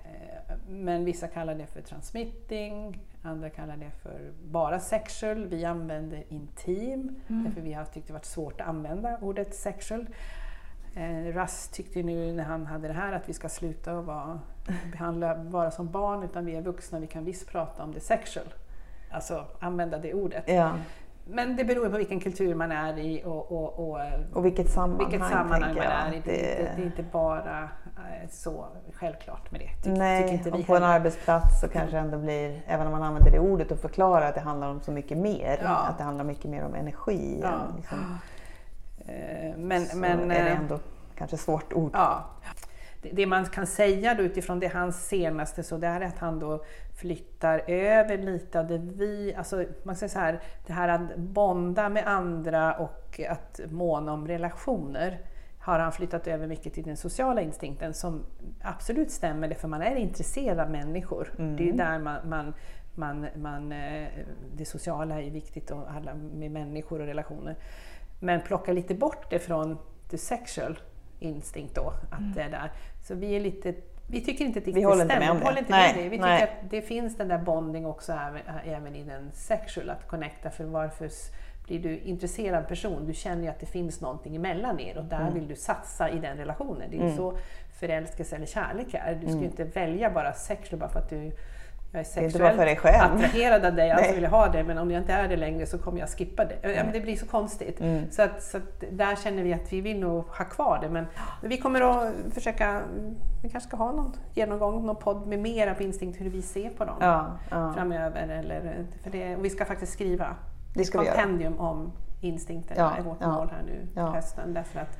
[0.68, 5.46] men vissa kallar det för transmitting, andra kallar det för bara sexual.
[5.46, 10.06] Vi använder intim, därför vi har tyckt det varit svårt att använda ordet sexual.
[10.94, 14.40] Eh, Russ tyckte nu när han hade det här att vi ska sluta att vara,
[14.92, 18.46] behandla vara som barn utan vi är vuxna, vi kan visst prata om det sexual.
[19.10, 20.44] Alltså använda det ordet.
[20.46, 20.76] Ja.
[21.24, 24.70] Men det beror på vilken kultur man är i och, och, och eh, Och vilket
[24.70, 26.22] sammanhang, vilket sammanhang man är i.
[26.24, 29.82] Det, det, det är inte bara eh, så självklart med det.
[29.82, 30.94] Tyck, Nej, vi och på en heller.
[30.94, 34.34] arbetsplats så kanske det ändå blir, även om man använder det ordet och förklarar att
[34.34, 35.70] det handlar om så mycket mer, Ja.
[35.76, 37.40] att det handlar mycket mer om energi.
[37.42, 37.48] Ja.
[37.48, 38.18] än Liksom,
[39.06, 40.78] Eh, Men, så men, är det ändå
[41.18, 41.90] kanske svart ord.
[41.94, 42.24] Ja.
[43.12, 46.64] Det, man kan säga då utifrån det hans senaste så det är att han då
[47.02, 51.88] flyttar över lite av det vi, alltså man säger så här, det här att bonda
[51.88, 55.20] med andra och att måna om relationer
[55.58, 58.24] har han flyttat över mycket till den sociala instinkten som
[58.62, 61.34] absolut stämmer det för man är intresserad av människor.
[61.38, 61.56] Mm.
[61.56, 62.54] Det är där man, man,
[62.94, 64.08] man, man, eh,
[64.56, 67.56] det sociala är viktigt och alla med människor och relationer.
[68.20, 69.78] Men plocka lite bort det från
[70.10, 70.78] the sexual
[71.18, 72.72] instinct då, att det är där.
[73.02, 73.74] Så vi är lite
[74.06, 74.80] vi tycker inte att det Mm.
[74.80, 76.08] Vi håller inte med håller inte Nej, med det.
[76.08, 76.40] Vi nej.
[76.40, 78.12] tycker att det finns den där bonding också
[78.66, 80.50] även, i den sexual, att connecta.
[80.50, 81.08] För varför
[81.66, 83.06] blir du intresserad person?
[83.06, 85.34] Du känner ju att det finns någonting emellan er och där Mm.
[85.34, 86.90] vill du satsa i den relationen.
[86.90, 87.36] Det är ju så
[87.80, 89.14] förälskelse eller kärlek är.
[89.14, 91.32] Du ska ju inte välja bara sexual bara för att du
[91.92, 93.14] jag är sexuellt dig själv.
[93.14, 94.14] attraherad av dig, alltså Nej.
[94.14, 96.44] vill jag ha det, men om jag inte är det längre så kommer jag skippa
[96.44, 96.58] det.
[96.62, 97.80] Ja, men det blir så konstigt.
[97.80, 98.10] Mm.
[98.10, 101.06] Så, att, så att där känner vi att vi vill nog ha kvar det, men
[101.42, 102.82] vi kommer att försöka,
[103.42, 106.70] vi kanske ska ha någon genomgång, någon podd med mera på instinkt hur vi ser
[106.70, 107.72] på dem Ja, ja.
[107.72, 108.28] framöver.
[108.28, 110.36] Eller, för det, och vi ska faktiskt skriva
[110.74, 114.10] Det ska kompendium om instinkterna Ja, är vårt mål här nu ja.
[114.10, 114.54] hösten.
[114.54, 114.98] Därför att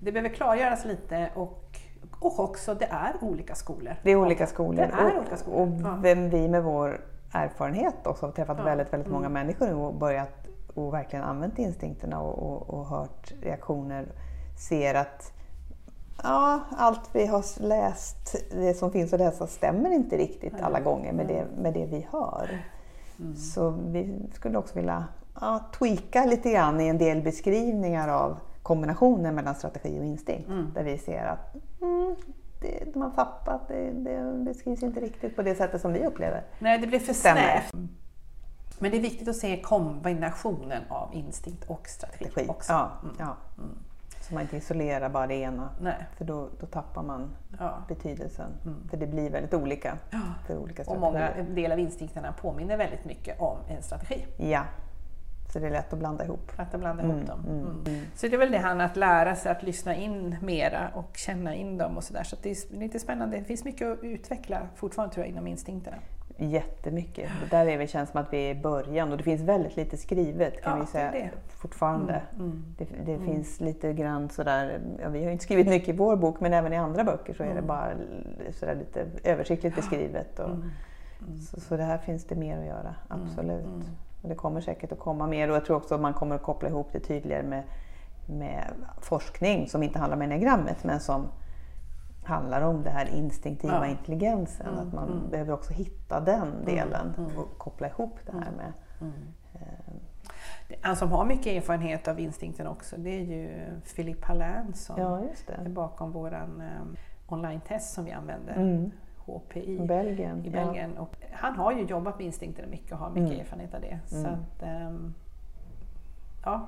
[0.00, 1.76] det behöver klargöras lite och,
[2.18, 3.94] och också det är olika skolor.
[4.02, 4.74] Det är olika skolor.
[4.76, 5.60] Det är och, olika skolor.
[5.62, 5.98] och Ja.
[6.02, 7.00] vem vi med vår
[7.32, 8.64] erfarenhet också har träffat Ja.
[8.64, 9.32] väldigt, väldigt många Mm.
[9.32, 10.30] människor och börjat
[10.74, 14.06] och verkligen använt instinkterna och, och, och hört reaktioner
[14.68, 15.32] ser att
[16.22, 21.12] ja, allt vi har läst, det som finns att läsa stämmer inte riktigt alla gånger
[21.12, 22.58] med det, med det vi hör.
[23.18, 23.36] Mm.
[23.36, 25.04] Så vi skulle också vilja
[25.40, 30.48] ja, tweaka lite grann i en del beskrivningar av kombinationen mellan strategi och instinkt.
[30.48, 30.72] Mm.
[30.74, 31.54] Där vi ser att
[31.84, 32.16] mm,
[32.60, 36.42] det, de har tappat, det, det beskrivs inte riktigt på det sättet som vi upplever.
[36.58, 37.72] Nej, det blir för snävt.
[38.78, 42.50] Men det är viktigt att se kombinationen av instinkt och strategi, Strategi.
[42.50, 42.72] också.
[42.72, 43.14] Ja, Mm.
[43.18, 43.36] ja.
[43.58, 43.70] Mm.
[44.20, 46.06] Så man inte isolerar bara det ena, Nej.
[46.16, 47.72] för då, då tappar man Ja.
[47.88, 48.50] betydelsen.
[48.64, 48.88] Mm.
[48.90, 50.18] För det blir väldigt olika Ja.
[50.46, 51.34] för olika Och strategier.
[51.44, 54.26] många del av instinkterna påminner väldigt mycket om en strategi.
[54.36, 54.62] Ja,
[55.52, 56.52] så det är lätt att blanda ihop.
[56.56, 57.40] Att blanda Mm, ihop dem.
[57.48, 57.82] mm, Mm.
[57.86, 58.00] mm.
[58.14, 61.54] Så det är väl det han att lära sig att lyssna in mera och känna
[61.54, 62.22] in dem och sådär.
[62.24, 63.36] Så det är lite spännande.
[63.38, 65.96] Det finns mycket att utveckla fortfarande tror jag inom instinkterna.
[66.38, 67.30] Jättemycket.
[67.42, 69.76] Det där är vi, känns som att vi är i början och det finns väldigt
[69.76, 71.30] lite skrivet kan Ja, vi det säga är det.
[71.56, 72.22] fortfarande.
[72.38, 72.64] Mm.
[72.78, 76.40] Det, det finns lite grann sådär, ja, vi har inte skrivit mycket i vår bok
[76.40, 77.66] men även i andra böcker så är det Mm.
[77.66, 77.90] bara
[78.52, 80.38] sådär lite översiktligt beskrivet.
[80.38, 80.70] Och, Mm.
[81.40, 83.64] så, så det här finns det mer att göra, absolut.
[84.24, 84.30] Mm.
[84.30, 86.42] Och det kommer säkert att komma mer och jag tror också att man kommer att
[86.42, 87.62] koppla ihop det tydligare med
[88.26, 91.28] med forskning som inte handlar om enneagrammet men som
[92.24, 93.86] handlar om det här instinktiva Ja.
[93.86, 94.66] intelligensen.
[94.66, 95.30] Mm, Att man mm.
[95.30, 97.38] behöver också hitta den delen mm.
[97.38, 98.72] och koppla ihop det här med
[100.82, 103.50] En som har mycket erfarenhet av instinkten också det är ju
[103.96, 108.90] Philip Hallin som Ja, är bakom våran um, online-test som vi använder, Mm.
[109.26, 109.78] HPI.
[109.88, 110.44] Belgien.
[110.44, 110.52] i ja.
[110.64, 110.98] Belgien.
[110.98, 113.40] Och han har ju jobbat med instinkter mycket och har mycket Mm.
[113.40, 113.98] erfarenhet av det.
[114.06, 114.30] Så Mm.
[114.32, 115.14] att, ehm,
[116.44, 116.66] ja,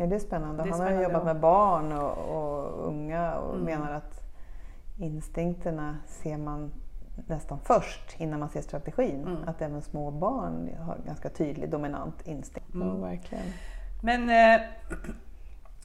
[0.00, 0.62] Ja, det är spännande.
[0.62, 3.64] Det är Han har spännande jobbat och- med barn och, och unga och Mm.
[3.64, 4.20] menar att
[4.98, 6.70] instinkterna ser man
[7.26, 9.20] nästan först innan man ser strategin.
[9.26, 9.48] Mm.
[9.48, 12.74] Att även små barn har ganska tydlig dominant instinkt.
[12.74, 12.88] Mm.
[12.88, 13.44] Ja, verkligen.
[14.02, 14.60] Men eh,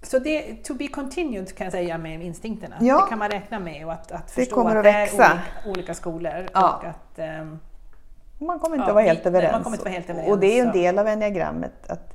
[0.03, 2.75] så det to be continued kan jag säga med instinkterna.
[2.79, 3.01] Ja.
[3.03, 5.03] Det kan man räkna med och att, att Det förstå kommer att att det är
[5.13, 6.49] olika, olika skolor.
[6.53, 6.77] Ja.
[6.77, 7.59] Och att, ehm,
[8.39, 9.51] Man kommer inte Ja, att vara helt överens.
[9.51, 11.89] man kommer inte vara helt överens, och det är ju en del av enneagrammet.
[11.89, 12.13] Att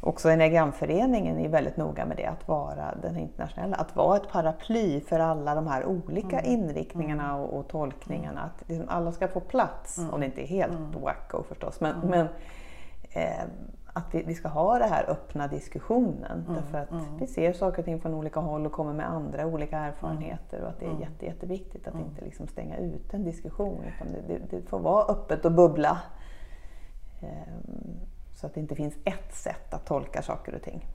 [0.00, 3.76] också enneagramföreningen är väldigt noga med det, att vara den internationella.
[3.76, 6.50] Att vara ett paraply för alla de här olika Mm.
[6.52, 8.40] inriktningarna och, och tolkningarna.
[8.40, 10.10] Att liksom alla ska få plats, Mm.
[10.14, 11.00] om det inte är helt Mm.
[11.02, 11.80] wacko förstås.
[11.80, 12.08] Men, Mm.
[12.10, 12.28] men
[13.12, 13.44] eh,
[13.98, 16.40] att vi, vi ska ha den här öppna diskussionen.
[16.40, 17.04] Mm, Därför att mm.
[17.20, 20.62] vi ser saker och ting från olika håll och kommer med andra olika erfarenheter.
[20.62, 21.02] Och att det är Mm.
[21.02, 22.06] jätte, jätteviktigt att Mm.
[22.06, 23.84] inte liksom stänga ut en diskussion.
[23.84, 25.98] Utan det, det, det får vara öppet och bubbla.
[27.20, 28.00] Ehm,
[28.32, 30.86] Så att det inte finns ett sätt att tolka saker och ting.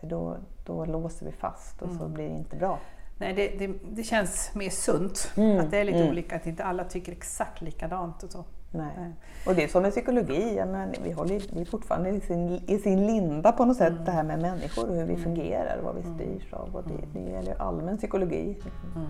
[0.00, 2.12] För då, då låser vi fast och så Mm.
[2.12, 2.78] blir det inte bra.
[3.18, 5.32] nej, det, det, det känns mer sunt.
[5.36, 6.10] Mm, Att det är lite mm.
[6.10, 8.22] olika, att inte alla tycker exakt likadant.
[8.22, 8.44] Och så.
[8.72, 9.12] Nej.
[9.46, 12.78] Och det är som med psykologi, menar, vi, håller, vi är fortfarande i sin, i
[12.78, 14.04] sin linda på något sätt, Mm.
[14.04, 15.24] det här med människor och hur vi Mm.
[15.24, 16.14] fungerar och vad vi Mm.
[16.14, 16.76] styrs av.
[16.76, 17.08] Och det, Mm.
[17.26, 18.56] det gäller allmän psykologi.
[18.96, 19.08] Mm.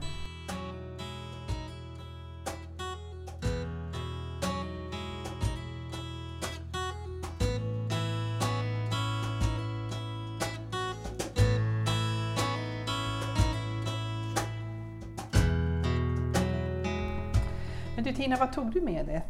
[18.30, 19.22] Men du Tina, vad tog du med dig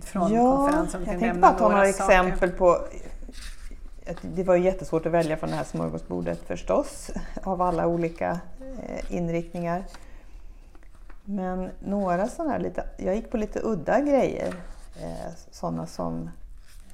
[0.00, 1.04] från konferensen?
[1.06, 2.78] jag tänkte bara ta några exempel på
[4.22, 7.10] det var ju jättesvårt att välja från det här smörgåsbordet förstås,
[7.42, 8.40] av alla olika
[8.82, 9.84] eh, inriktningar.
[11.24, 14.54] Men några sådana här lite, jag gick på lite udda grejer,
[15.02, 16.30] eh, sådana som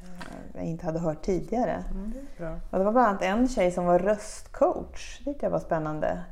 [0.02, 1.85] eh, jag inte hade hört tidigare.
[1.90, 2.61] Mm, det.
[2.70, 6.22] Och det var bland annat en tjej som var röstcoach, det tyckte jag var spännande.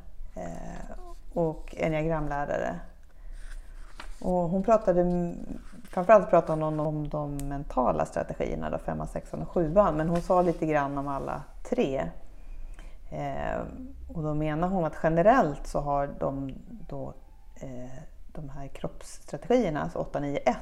[1.33, 2.79] Och enneagramlärare.
[4.23, 5.33] Och hon pratade,
[5.89, 10.41] framförallt pratade hon om de mentala strategierna, då, femman, sexan och sjuan, men hon sa
[10.41, 12.09] lite grann om alla tre.
[13.11, 13.61] Eh,
[14.13, 16.53] och då menar hon att generellt så har de,
[16.89, 17.13] då,
[17.55, 20.57] eh, de här kroppsstrategierna, alltså 8, 9, 1,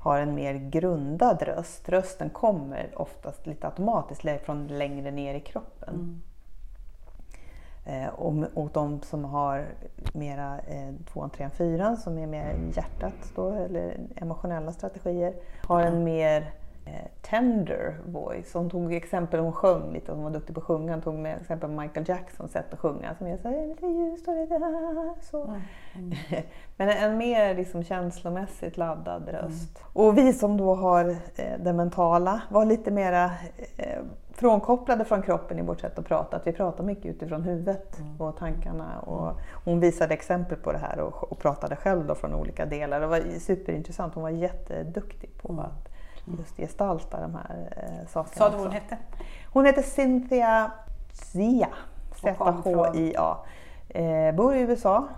[0.00, 1.88] har en mer grundad röst.
[1.88, 5.94] Rösten kommer oftast lite automatiskt från längre ner i kroppen.
[5.94, 6.22] Mm.
[7.90, 9.66] Eh, och, och de som har
[10.12, 15.34] mera eh, 2, 3, 4 som är mer hjärtat då, eller emotionella strategier
[15.66, 16.52] har en mer
[16.86, 18.54] eh, tender voice.
[18.54, 20.92] Hon tog exempel, hon sjöng lite, hon var duktig på att sjunga.
[20.92, 24.28] Hon tog med exempel Michael Jacksons sätt att sjunga som är så här, lite ljust
[24.28, 24.60] och lite
[25.22, 25.44] så.
[25.44, 25.60] Mm.
[25.94, 26.16] Mm.
[26.76, 29.82] Men en, mer liksom känslomässigt laddad röst.
[29.92, 33.24] Och vi som då har eh, det mentala var lite mera
[33.76, 34.00] eh,
[34.40, 36.36] frånkopplade från kroppen i vårt sätt att prata.
[36.36, 38.20] Att vi pratar mycket utifrån huvudet Mm.
[38.20, 39.00] och tankarna.
[39.00, 43.00] Och hon visade exempel på det här och, och pratade själv då från olika delar.
[43.00, 44.14] Det var superintressant.
[44.14, 45.64] Hon var jätteduktig på Mm.
[45.64, 45.88] att
[46.38, 48.46] just gestalta de här eh, sakerna.
[48.50, 48.96] Sa du hon hette?
[49.52, 50.70] Hon heter Cynthia
[51.12, 51.68] Zia.
[52.22, 53.36] Z-H-I-A.
[53.88, 55.08] Eh, bor i USA.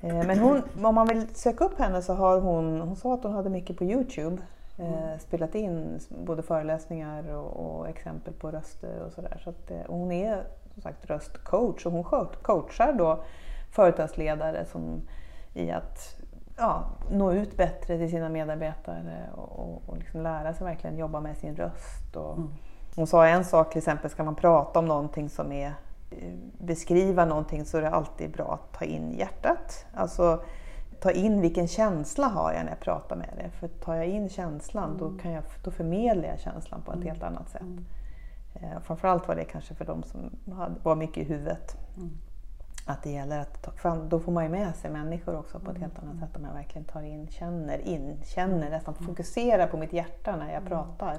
[0.00, 3.22] Eh, men hon, om man vill söka upp henne så har hon, hon sa att
[3.22, 4.42] hon hade mycket på Youtube.
[4.78, 9.40] Eh, spelat in både föreläsningar och, och exempel på röster och sådär.
[9.44, 13.22] Så att, eh, hon är som sagt röstcoach och hon co- coachar då
[13.70, 15.00] företagsledare som,
[15.54, 16.16] i att
[16.56, 21.20] ja, nå ut bättre till sina medarbetare och, och, och liksom lära sig verkligen jobba
[21.20, 22.16] med sin röst.
[22.16, 22.50] Och, Mm.
[22.96, 25.66] hon sa en sak till exempel, ska man prata om någonting som är
[26.10, 29.86] eh, beskriva någonting så är det alltid bra att ta in hjärtat.
[29.94, 30.42] Alltså
[31.04, 33.50] ta in vilken känsla har jag när jag pratar med dig.
[33.50, 37.08] För tar jag in känslan då, kan jag, då förmedlar jag känslan på ett Mm.
[37.08, 37.62] helt annat sätt.
[37.62, 37.84] Mm.
[38.54, 41.76] Eh, framförallt var det kanske för de som hade, var mycket i huvudet.
[41.96, 42.10] Mm.
[42.86, 45.70] Att det gäller att ta, för då får man ju med sig människor också på
[45.70, 45.82] ett Mm.
[45.82, 46.36] helt annat sätt.
[46.36, 50.56] Om jag verkligen tar in, känner in, känner nästan fokuserar på mitt hjärta när jag
[50.62, 50.68] Mm.
[50.68, 51.18] pratar.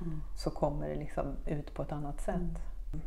[0.00, 0.20] Mm.
[0.36, 2.36] Så kommer det liksom ut på ett annat sätt.
[2.36, 3.00] Mm.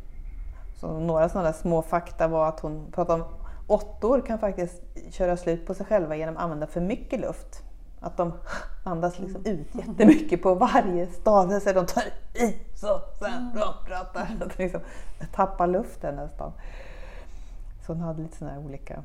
[0.74, 3.28] Så några sådana små fakta var att hon pratade om
[3.68, 7.62] åttor kan faktiskt köra slut på sig själva genom att använda för mycket luft.
[8.00, 8.32] Att de
[8.84, 11.72] andas liksom ut jättemycket på varje stavelse.
[11.72, 12.02] De tar
[12.34, 14.28] i så sen de pratar.
[14.40, 14.80] Att liksom,
[15.32, 16.52] tappar luften nästan.
[17.86, 19.02] Så hon hade lite sådana här olika...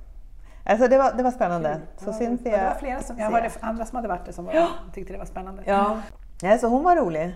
[0.66, 1.82] Alltså det var, det var spännande.
[1.98, 4.34] Så Ja, Cynthia, ja, det var flera som, jag hörde andra som hade varit det
[4.34, 5.64] som var, tyckte det var spännande.
[5.66, 6.02] Ja.
[6.42, 7.36] ja, så hon var rolig.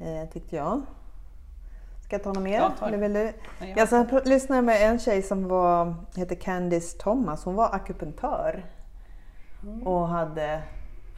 [0.00, 0.82] Eh, tyckte jag.
[2.08, 2.60] Ska jag ta något mer?
[2.80, 2.86] Ja.
[2.86, 3.22] Eller vill du?
[3.24, 7.44] Nej, jag- Jag så pr- lyssnade med en tjej som var, heter Candice Thomas.
[7.44, 8.64] Hon var akupunktör.
[9.62, 9.86] Mm.
[9.86, 10.62] Och hade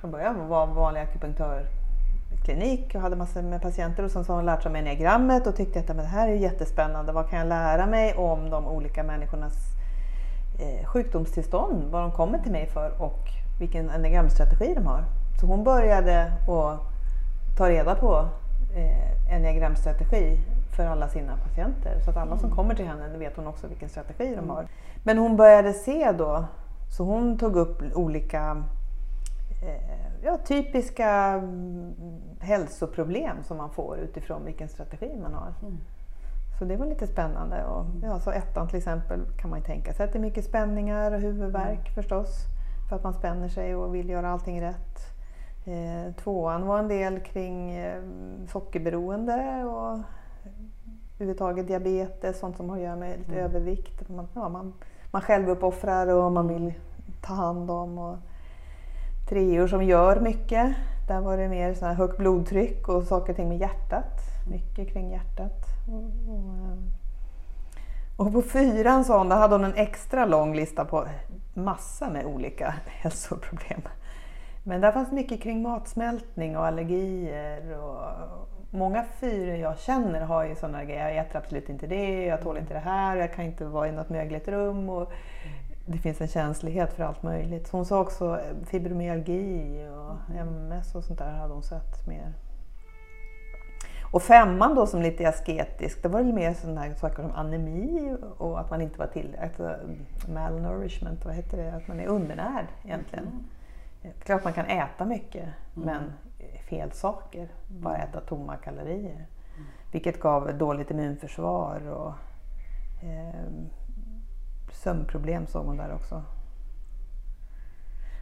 [0.01, 4.05] från början var en vanlig akupunktörklinik och hade massor med patienter.
[4.05, 6.29] Och sen så har hon lärt sig om enneagrammet och tyckte att "Men det här
[6.29, 7.13] är jättespännande.
[7.13, 9.55] Vad kan jag lära mig om de olika människornas
[10.61, 11.85] eh, sjukdomstillstånd?
[11.91, 13.19] Vad de kommer till mig för och
[13.61, 15.05] vilken enneagramstrategi de har.
[15.41, 16.79] Så hon började att
[17.59, 18.29] ta reda på
[18.77, 20.39] eh, enneagramstrategi
[20.77, 22.01] för alla sina patienter.
[22.05, 24.67] Så att alla som kommer till henne vet hon också vilken strategi de har.
[25.05, 26.45] Men hon började se då,
[26.97, 28.63] så hon tog upp olika
[29.63, 31.95] eh, ja, typiska mm,
[32.41, 35.55] hälsoproblem som man får utifrån vilken strategi man har.
[36.59, 37.65] Så det var lite spännande.
[37.65, 40.45] Och, ja, så ettan till exempel kan man ju tänka sig att det är mycket
[40.45, 42.45] spänningar och huvudvärk förstås.
[42.89, 44.91] För att man spänner sig och vill göra allting rätt.
[45.65, 48.03] Eh, tvåan var en del kring eh,
[48.49, 49.99] sockerberoende och
[51.21, 54.09] överhuvudtaget diabetes, sånt som har att göra med lite övervikt.
[54.09, 54.73] Man, ja, man,
[55.11, 56.73] man själv uppoffrar och man vill
[57.21, 57.99] ta hand om.
[57.99, 58.17] Och
[59.29, 60.77] treor som gör mycket.
[61.09, 64.21] Där var det mer så här högt blodtryck och saker och ting med hjärtat.
[64.51, 65.65] Mycket kring hjärtat.
[65.89, 66.91] Och, och, ehm,
[68.17, 71.07] och på fyran sa hon, där hade hon en extra lång lista på
[71.55, 73.81] massa med olika hälsoproblem.
[74.65, 77.79] Men där fanns mycket kring matsmältning och allergier.
[77.79, 78.03] Och
[78.71, 81.09] många fyror jag känner har ju sådana grejer.
[81.09, 83.93] Jag äter absolut inte det, jag tål inte det här, jag kan inte vara i
[83.93, 84.89] något mögligt rum.
[84.89, 85.13] Och
[85.87, 87.69] det finns en känslighet för allt möjligt.
[87.69, 92.33] Så hon sa också fibromyalgi och MS och sånt där hade hon sett mer.
[94.13, 98.17] Och femman då som lite asketisk, det var väl mer sådana här saker som anemi
[98.39, 99.77] och att man inte var till, alltså
[100.29, 103.45] malnourishment, vad heter det, att man är undernärd egentligen.
[104.25, 106.13] Klart man kan äta mycket men
[106.71, 109.27] fel saker, bara äta tomma kalorier.
[109.93, 112.13] Vilket gav dåligt immunförsvar och
[113.05, 113.51] eh,
[114.73, 116.23] sömnproblem såg hon där också.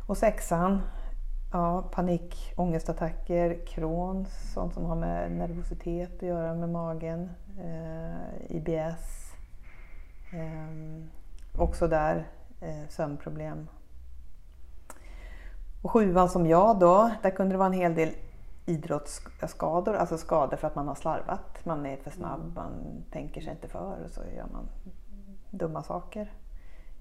[0.06, 0.80] Och sexan,
[1.52, 9.32] ja, panik, ångestattacker, Crohns, sånt som har med nervositet att göra med magen, eh, IBS.
[10.32, 12.26] Eh, också där
[12.60, 13.68] eh, sömnproblem.
[15.82, 18.08] Och sjuan som jag då, där kunde det vara en hel del
[18.68, 21.64] idrottsskador, alltså skador för att man har slarvat.
[21.64, 24.68] Man är för snabb, man tänker sig inte för och så gör man
[25.50, 26.32] dumma saker.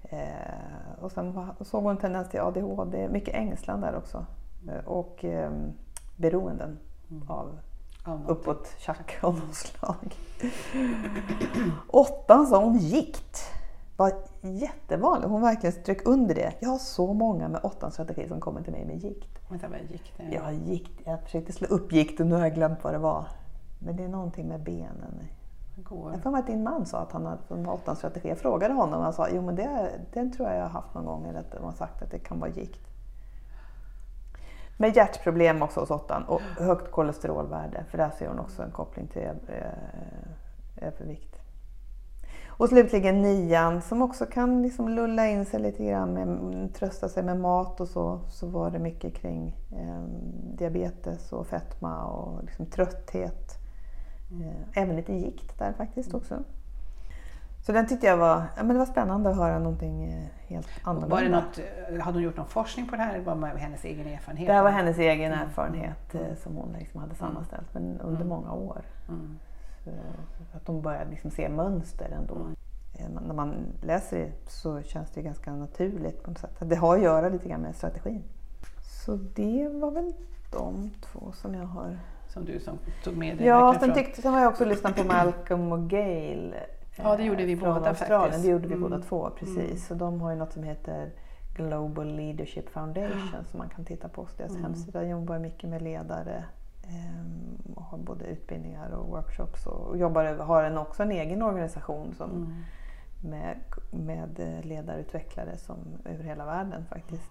[0.02, 4.26] Eh, och sen såg hon en tendens till ADHD, mycket ängslan där också.
[4.68, 5.50] Eh, och eh,
[6.16, 6.78] beroenden
[7.28, 7.58] av
[8.04, 10.16] Ja, uppåt tjack av något slag.
[11.88, 13.57] Åttan sa hon gikt.
[13.98, 15.28] Var jättevanlig.
[15.28, 16.54] Hon verkligen strök under det.
[16.60, 19.38] Jag har så många med åttans strategi som kommer till mig med gikt.
[19.48, 20.34] Vänta, vad gick det?
[20.34, 21.00] Jag har gikt.
[21.04, 23.24] Jag försökte slå upp gikt och nu har jag glömt vad det var.
[23.78, 25.28] Men det är någonting med benen.
[25.76, 26.12] Går.
[26.12, 28.28] Jag får att din man sa att han hade en åttans strategi.
[28.28, 30.94] Jag frågade honom och han sa jo men det, den tror jag jag har haft
[30.94, 31.26] någon gång.
[31.26, 32.88] Eller att de har sagt att det kan vara gikt.
[34.76, 37.84] Med hjärtproblem också hos åttan och högt kolesterolvärde.
[37.90, 41.38] För där ser hon också en koppling till eh, övervikt.
[42.58, 47.22] Och slutligen nian som också kan liksom lulla in sig lite grann, med, trösta sig
[47.22, 48.20] med mat och så.
[48.28, 50.02] Så var det mycket kring eh,
[50.58, 53.54] diabetes och fetma och liksom trötthet.
[54.42, 56.38] Eh, även lite gikt där faktiskt också.
[57.66, 60.68] Så den tyckte jag var, ja, men det var spännande att höra någonting eh, helt
[60.84, 61.14] annorlunda.
[61.16, 61.58] Var det något,
[61.92, 64.46] eh, hade hon gjort någon forskning på det här eller var det hennes egen erfarenhet?
[64.46, 65.46] Det här var hennes egen Mm.
[65.48, 68.28] erfarenhet eh, som hon liksom hade sammanställt men under Mm.
[68.28, 68.82] många år.
[69.08, 69.38] Mm.
[70.50, 72.34] Så att hon började liksom se mönster ändå.
[72.34, 72.54] Mm.
[73.16, 76.56] Eh, När man läser det så känns det ganska naturligt på något sätt.
[76.60, 78.22] Det har att göra lite grann med strategin.
[79.04, 80.12] Så det var väl
[80.52, 81.98] de två som jag har.
[82.28, 85.04] Som du som tog med dig Ja, sen, tyckte, sen har jag också lyssnat på
[85.04, 86.54] Malcolm och Gail.
[87.02, 88.20] Ja, det gjorde vi eh, båda Australien.
[88.22, 88.44] faktiskt.
[88.44, 88.90] Det gjorde vi Mm.
[88.90, 89.86] båda två, precis.
[89.86, 91.10] Så de har ju något som heter
[91.56, 94.28] Global Leadership Foundation som man kan titta på.
[94.36, 94.62] Deras Mm.
[94.62, 96.44] hemsida jobbar mycket med ledare
[97.74, 102.30] och har både utbildningar och workshops och jobbar, har en, också en egen organisation som,
[102.30, 102.62] Mm.
[103.30, 103.56] med,
[103.90, 107.30] med ledarutvecklare som, över hela världen faktiskt.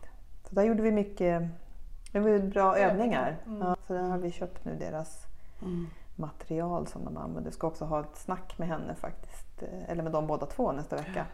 [0.49, 1.49] Så där gjorde vi mycket
[2.12, 3.38] det var bra övningar.
[3.45, 3.62] Mm.
[3.62, 5.24] Ja, så där har vi köpt nu deras
[5.62, 5.88] Mm.
[6.16, 7.43] material som de använder.
[7.47, 10.72] Jag ska också ha ett snack med henne faktiskt, eh, eller med dem båda två
[10.72, 11.26] nästa vecka.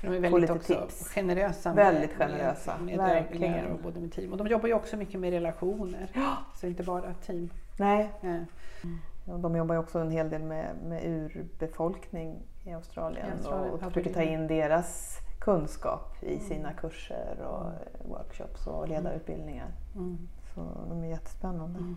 [0.00, 1.08] För de är väldigt också tips.
[1.08, 4.32] generösa Väldigt med, generösa, med, med övningar och både med team.
[4.32, 6.10] Och de jobbar ju också mycket med relationer,
[6.54, 7.50] så inte bara team.
[7.78, 8.12] Nej,
[9.24, 13.70] och de jobbar ju också en hel del med, med urbefolkning i Australien, I Australien,
[13.72, 16.40] och ja, försöker ta in deras kunskap i Mm.
[16.40, 17.72] sina kurser och
[18.10, 19.68] workshops och ledarutbildningar.
[19.94, 20.18] Mm.
[20.54, 21.78] Så de är jättespännande.
[21.78, 21.96] Mm.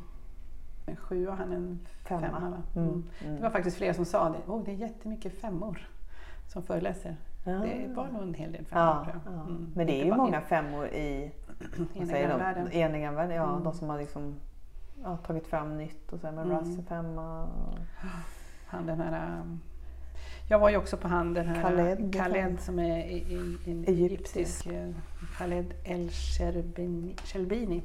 [0.86, 2.22] En sjua, han en Femma.
[2.22, 2.64] femma.
[2.76, 2.88] Mm.
[2.89, 3.04] Mm.
[3.24, 3.36] Mm.
[3.36, 4.52] Det var faktiskt flera som sa det.
[4.52, 5.88] Oh, det är jättemycket femmor
[6.47, 7.16] som föreläser.
[7.52, 9.32] Det var nog en hel del femmor Ja.
[9.47, 9.72] Mm.
[9.76, 11.32] Men det är ju många femmor i.
[12.72, 13.64] Enagramvärlden, ja, Mm.
[13.64, 14.36] de som har liksom,
[15.04, 16.60] ja, tagit fram nytt och så här med Mm.
[16.60, 17.43] Russ femma.
[17.43, 17.80] Och,
[18.68, 19.60] Han den här, um,
[20.50, 23.18] jag var ju också på han den här Khaled, Khaled som är i,
[23.66, 24.66] i, en Egyptisk.
[24.68, 24.89] eh,
[25.38, 26.10] Khaled El
[27.24, 27.84] Shelbini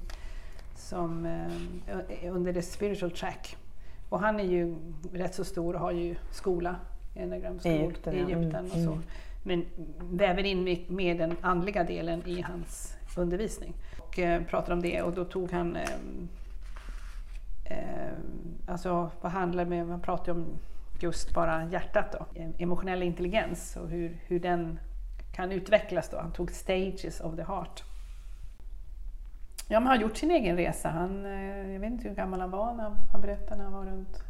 [0.76, 3.56] som eh, är under the spiritual track.
[4.08, 4.76] Och han är ju
[5.12, 6.76] rätt så stor och har ju skola,
[7.14, 8.26] enagramskola I Egypten, i ja.
[8.38, 8.78] Egypten och så.
[8.92, 9.02] Mm.
[9.46, 9.64] Men
[9.98, 13.74] väver in med, den andliga delen i hans undervisning.
[13.98, 15.88] Och eh, pratar om det och då tog han eh,
[17.64, 18.12] eh,
[18.66, 20.46] alltså vad handlar med, man pratar ju om
[21.00, 22.26] just bara hjärtat då,
[22.58, 24.78] emotionell intelligens och hur, hur den
[25.34, 26.16] kan utvecklas då.
[26.16, 27.82] Han tog stages of the heart.
[29.68, 30.88] Ja, men han har gjort sin egen resa.
[30.88, 33.84] Han, eh, jag vet inte hur gammal han var när han berättade när han var
[33.84, 34.22] runt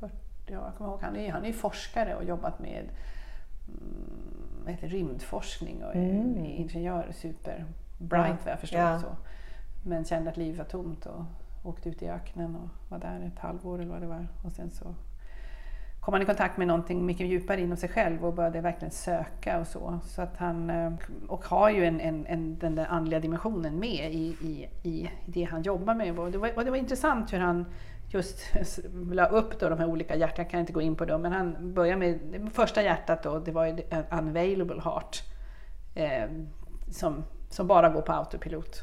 [0.00, 0.14] 40.
[0.46, 2.84] Ja, jag kommer ihåg, han är, han är ju forskare och jobbat med
[3.68, 4.33] mm,
[4.72, 6.44] heter, rymdforskning och är Mm.
[6.44, 7.64] ingenjör, super
[7.98, 8.80] bright Ja, vad jag förstår.
[8.80, 8.98] ja.
[8.98, 9.06] Så.
[9.82, 11.24] Men kände att livet var tomt och
[11.62, 14.26] åkte ut i öknen och var där ett halvår eller vad det var.
[14.44, 14.94] Och sen så
[16.00, 19.60] kom han i kontakt med någonting mycket djupare inom sig själv och började verkligen söka
[19.60, 19.98] och så.
[20.04, 20.92] så att han, eh,
[21.28, 25.42] och har ju en, en, en, den där andliga dimensionen med i, i, i det
[25.44, 26.18] han jobbar med.
[26.18, 27.66] Och det, var, och det var intressant hur han
[28.14, 28.38] just
[29.12, 31.32] la upp då de här olika hjärtan, jag kan inte gå in på dem, men
[31.32, 35.22] han började med det första hjärtat då, det var ju en unavailable heart.
[35.94, 36.24] Eh,
[36.90, 38.82] som, som bara går på autopilot.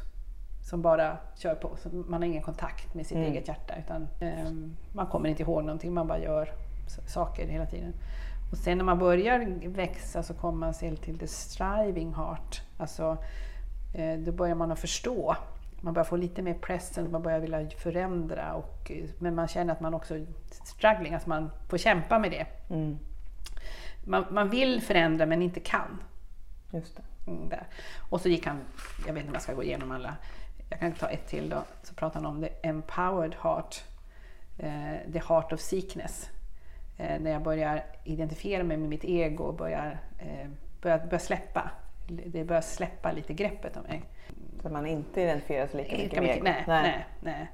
[0.70, 1.76] Som bara kör på.
[1.82, 3.32] Så man har ingen kontakt med sitt Mm.
[3.32, 3.74] eget hjärta.
[3.84, 4.50] Utan, eh,
[4.92, 6.48] man kommer inte ihåg någonting, man bara gör
[7.06, 7.92] saker hela tiden.
[8.52, 12.62] Och sen när man börjar växa så kommer man till the striving heart.
[12.78, 13.16] Alltså,
[13.94, 15.36] eh, då börjar man att förstå.
[15.84, 18.54] Man börjar få lite mer presence, man börjar vilja förändra.
[18.54, 20.26] Och, men man känner att man också
[20.64, 22.46] struggling, att man får kämpa med det.
[22.74, 22.98] mm,
[24.04, 26.02] Man, man vill förändra men inte kan.
[26.72, 27.02] just det.
[27.30, 27.66] Mm, där.
[28.10, 28.60] Och så gick han,
[29.06, 30.16] jag vet inte om jag ska gå igenom alla,
[30.70, 33.84] jag kan ta ett till då, så pratar han om the empowered heart,
[34.58, 36.30] eh, the heart of sickness.
[36.98, 40.48] Eh, när jag börjar identifiera mig med mitt ego och börjar, eh,
[40.82, 41.70] börjar, börjar släppa,
[42.06, 44.04] det börjar släppa lite greppet om mig.
[44.62, 46.64] Så man inte identifierar sig lika mycket med mycket, ego.
[46.66, 47.06] nej, nej.
[47.20, 47.50] nej.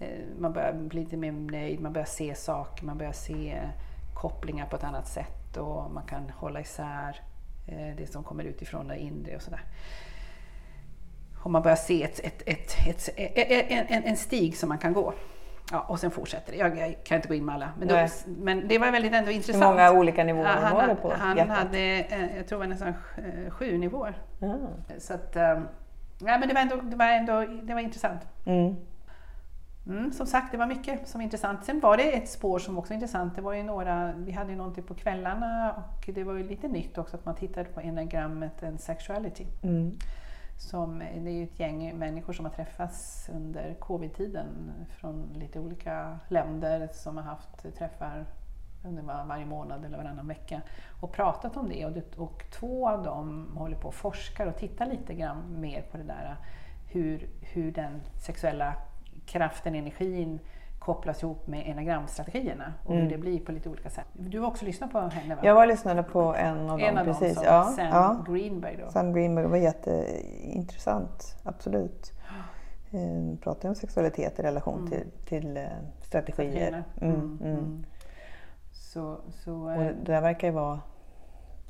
[0.00, 3.60] Eh, Man börjar bli lite mer nöjd, man börjar se saker, man börjar se
[4.14, 7.20] kopplingar på ett annat sätt och man kan hålla isär
[7.68, 9.60] eh, det som kommer utifrån det inre och sådär.
[11.42, 15.14] Och man börjar se ett, ett, ett, ett, en, en, stig som man kan gå.
[15.72, 16.58] Ja, och sen fortsätter det.
[16.58, 17.72] Jag, jag kan inte gå in med alla.
[17.78, 18.08] Men, då, Nej.
[18.26, 19.64] men det var väldigt ändå Hur intressant.
[19.64, 21.56] många olika nivåer Ja, han, var det på han hjärtat?
[21.56, 24.22] hade, eh, jag tror det var nästan eh, sju nivåer.
[24.40, 24.46] Ah.
[24.98, 25.36] Så att,
[26.26, 28.20] ja, men det var ändå, det var ändå det var intressant.
[28.44, 28.76] Mm.
[29.86, 31.64] Mm, som sagt, det var mycket som var intressant.
[31.64, 33.36] Sen var det ett spår som också var intressant.
[33.36, 36.68] Det var ju några, vi hade ju någonting på kvällarna och det var ju lite
[36.68, 39.46] nytt också att man tittade på enagrammet and sexuality.
[39.62, 39.98] Mm.
[40.58, 44.46] Som, det är ju ett gäng människor som har träffats under covid-tiden
[45.00, 48.26] från lite olika länder som har haft träffar
[48.82, 50.60] var, varje månad eller varannan vecka
[51.00, 51.86] och pratat om det.
[51.86, 55.82] Och, det, och två av dem håller på och forskar och tittar lite grann mer
[55.90, 56.36] på det där
[56.88, 58.74] hur, hur den sexuella
[59.26, 60.38] kraften, energin
[60.78, 63.02] kopplas ihop med enagramstrategierna och Mm.
[63.02, 64.06] hur det blir på lite olika sätt.
[64.12, 65.40] Du har också lyssnat på henne va?
[65.44, 67.34] Jag var lyssnade på en av en dem av precis.
[67.34, 68.24] dem, ja, Sam ja.
[68.28, 68.76] Greenberg.
[68.84, 68.90] Då.
[68.90, 72.12] Sam Greenberg var jätteintressant, absolut.
[72.90, 74.90] Eh, Pratar om sexualitet i relation Mm.
[74.90, 75.62] till, till eh,
[76.00, 76.32] strategier.
[76.52, 76.84] Strategierna.
[77.00, 77.84] Mm, mm.
[78.92, 80.80] Så, så, Och eh, det där verkar ju vara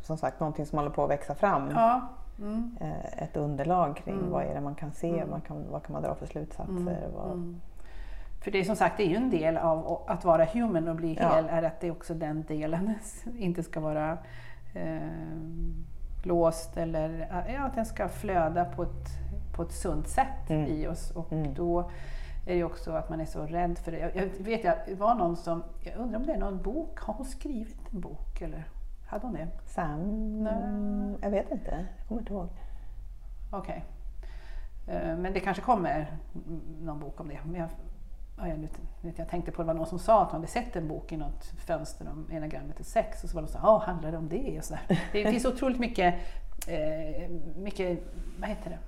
[0.00, 1.70] som sagt någonting som håller på att växa fram.
[1.70, 2.00] ja.
[2.38, 2.76] Mm.
[2.80, 4.30] Eh, Ett underlag kring Mm.
[4.30, 5.30] vad är det man kan se, Mm.
[5.30, 6.72] vad, kan, vad kan man dra för slutsatser.
[6.72, 6.94] Mm.
[7.14, 7.60] Vad, Mm.
[8.44, 10.96] För det är som sagt, det är ju en del av att vara human och
[10.96, 11.28] bli Ja.
[11.34, 12.94] hel, är att det också den delen
[13.38, 14.18] inte ska vara
[14.74, 15.00] eh,
[16.22, 19.08] låst eller ja, att den ska flöda på ett,
[19.56, 20.66] på ett sunt sätt Mm.
[20.66, 21.10] i oss.
[21.10, 21.90] Och då
[22.46, 23.98] är det också att man är så rädd för det.
[23.98, 26.98] Jag, jag vet, jag det var någon som, jag undrar om det är någon bok,
[27.00, 28.64] har hon skrivit en bok eller
[29.06, 29.48] hade hon det?
[29.66, 30.00] Sam?
[30.44, 31.18] Nej.
[31.22, 32.48] Jag vet inte, jag kommer inte ihåg.
[33.50, 33.84] Okej.
[34.86, 37.38] Eh, Men det kanske kommer mm, någon bok om det.
[37.44, 37.68] Men jag,
[38.38, 38.68] ja, jag,
[39.16, 41.16] jag tänkte på det var någon som sa att hon hade sett en bok i
[41.16, 44.28] något fönster om enagrammet är sex och så var det så ja, handlar det om
[44.28, 44.58] det?
[44.58, 45.00] Och så där.
[45.12, 46.14] Det finns otroligt mycket
[46.68, 47.98] eh, mycket,
[48.38, 48.78] vad heter det?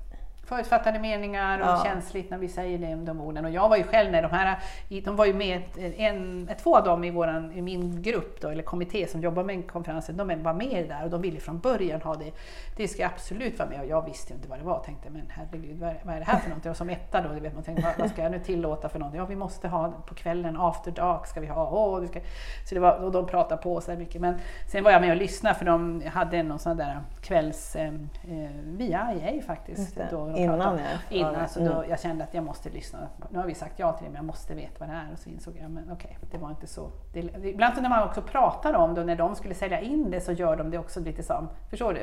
[0.47, 1.82] Förutfattade meningar och Ja.
[1.84, 3.45] känsligt när vi säger det, de orden.
[3.45, 4.59] Och jag var ju själv när de här,
[5.05, 5.62] de var ju med,
[5.97, 9.70] en, två av dem i, våran, i min grupp då, eller kommitté som jobbar med
[9.70, 12.32] konferensen, de var med där och de ville från början ha det.
[12.76, 15.22] Det ska absolut vara med och jag visste inte vad det var och tänkte men
[15.28, 16.70] herregud vad är, det här för någonting?
[16.70, 19.18] Och som etta då, vet, man tänkte vad, vad ska jag nu tillåta för någonting?
[19.18, 21.70] Ja vi måste ha på kvällen, after dark ska vi ha.
[21.72, 22.20] Åh, ska.
[22.68, 24.20] Så det var, och de pratade på så mycket.
[24.20, 24.34] Men
[24.70, 28.51] sen var jag med och lyssnade för de hade någon sån där kvälls, eh, eh,
[28.64, 29.99] via IA faktiskt.
[30.11, 30.82] Då de Innan, pratade.
[31.09, 31.16] ja.
[31.16, 31.74] Innan, så mm.
[31.74, 32.99] då, jag kände att jag måste lyssna.
[33.30, 35.12] Nu har vi sagt ja till det men jag måste veta vad det är.
[35.12, 36.91] Och så insåg jag, men okej, det var inte så.
[37.12, 40.11] Det, ibland så när man också pratar om det och när de skulle sälja in
[40.11, 42.03] det så gör de det också lite som, förstår du?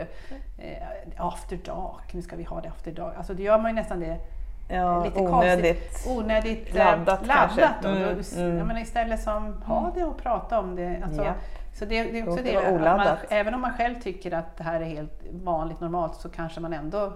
[0.63, 3.17] Eh, after dark, nu ska vi ha det after dark.
[3.17, 4.17] Alltså det gör man ju nästan det
[4.69, 5.89] Ja, lite onödigt.
[5.91, 6.17] konstigt.
[6.17, 7.71] Onödigt laddat eh, laddat.
[7.82, 7.89] Då.
[7.89, 8.57] Mm, Då- mm.
[8.57, 11.01] Jag menar, istället som ha det och prata om det.
[11.03, 11.34] Alltså, Ja.
[11.73, 14.63] Så det, det är också det, det man, även om man själv tycker att det
[14.63, 17.13] här är helt vanligt, normalt, så kanske man ändå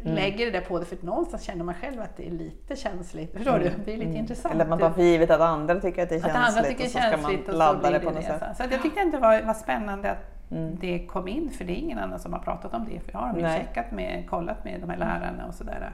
[0.00, 0.14] Mm.
[0.14, 2.76] lägger det där på det för att någonstans känner man själv att det är lite
[2.76, 3.32] känsligt.
[3.32, 3.70] Förstår du?
[3.84, 4.54] Det är lite intressant.
[4.54, 4.60] Mm.
[4.60, 6.62] Eller att man tar för givet att andra tycker att det är att känsligt andra
[6.70, 7.16] tycker och så ska
[7.48, 8.38] man ladda det det på något det.
[8.38, 8.56] sätt.
[8.56, 10.18] Så, att jag tyckte inte det var, var spännande att
[10.50, 10.76] Mm.
[10.80, 13.00] det kom in, för det är ingen annan som har pratat om det.
[13.00, 15.92] För jag har de checkat med, kollat med de här lärarna och sådär.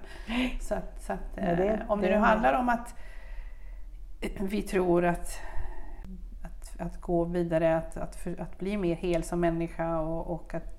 [0.60, 2.94] Så att, så att, Nej, det- eh, om det, det- nu handlar om att
[4.40, 5.40] vi tror att,
[6.44, 10.77] att, att gå vidare, att, att, att bli mer hel som människa och, och att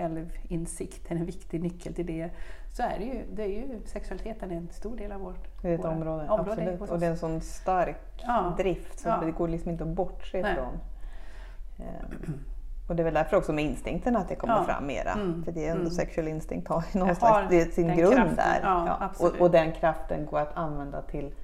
[0.00, 2.30] självinsikt är en viktig nyckel till det,
[2.72, 5.68] så är det ju, det är ju sexualiteten är en stor del av vårt Det
[5.68, 6.90] är ett område, område absolut.
[6.90, 7.96] Och det är en sån stark
[8.26, 8.54] Ja.
[8.58, 9.20] drift så Ja.
[9.24, 10.52] det går liksom inte att bortse Nej.
[10.52, 10.78] ifrån.
[11.78, 12.38] Ehm,
[12.88, 14.64] Och det är väl därför också med instinkten att det kommer Ja.
[14.64, 15.12] fram mera.
[15.12, 15.44] Mm.
[15.44, 15.90] För det är ändå Mm.
[15.92, 18.36] sexual instinct har ju någon slags, det är sin grund kraften.
[18.36, 18.60] där.
[18.62, 19.10] Ja.
[19.18, 21.34] Och, och den kraften går att använda till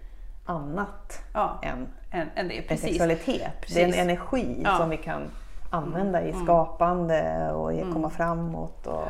[0.44, 1.22] annat
[1.62, 2.58] än än, än det.
[2.58, 2.80] en Precis.
[2.88, 3.26] sexualitet.
[3.36, 3.78] Det är Precis.
[3.78, 5.22] en energi som vi kan
[5.76, 6.44] använda i Mm.
[6.44, 7.92] skapande och i Mm.
[7.92, 8.86] komma framåt.
[8.86, 9.04] Och,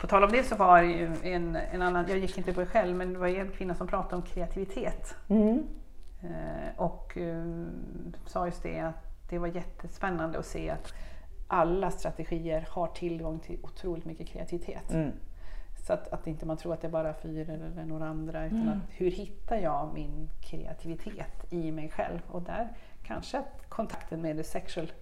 [0.00, 2.60] På tal om det så var det ju en, en annan, jag gick inte på
[2.60, 5.14] det själv, men det var en kvinna som pratade om kreativitet.
[5.28, 5.66] mm.
[6.22, 7.44] Eh, och eh,
[8.26, 10.94] sa just det att det var jättespännande att se att
[11.46, 14.90] alla strategier har tillgång till otroligt mycket kreativitet.
[14.92, 15.10] Mm.
[15.86, 18.58] Så att, att inte man tror att det är bara fyra eller några andra, utan
[18.62, 18.68] Mm.
[18.68, 22.18] att hur hittar jag min kreativitet i mig själv?
[22.28, 22.68] Och där
[23.02, 24.92] kanske att kontakten med det sexual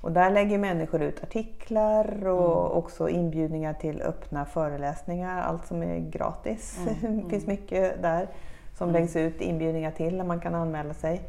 [0.01, 5.99] Och där lägger människor ut artiklar och också inbjudningar till öppna föreläsningar, allt som är
[5.99, 6.79] gratis.
[7.01, 8.29] det finns mycket där
[8.75, 11.23] som läggs ut inbjudningar till där man kan anmäla sig.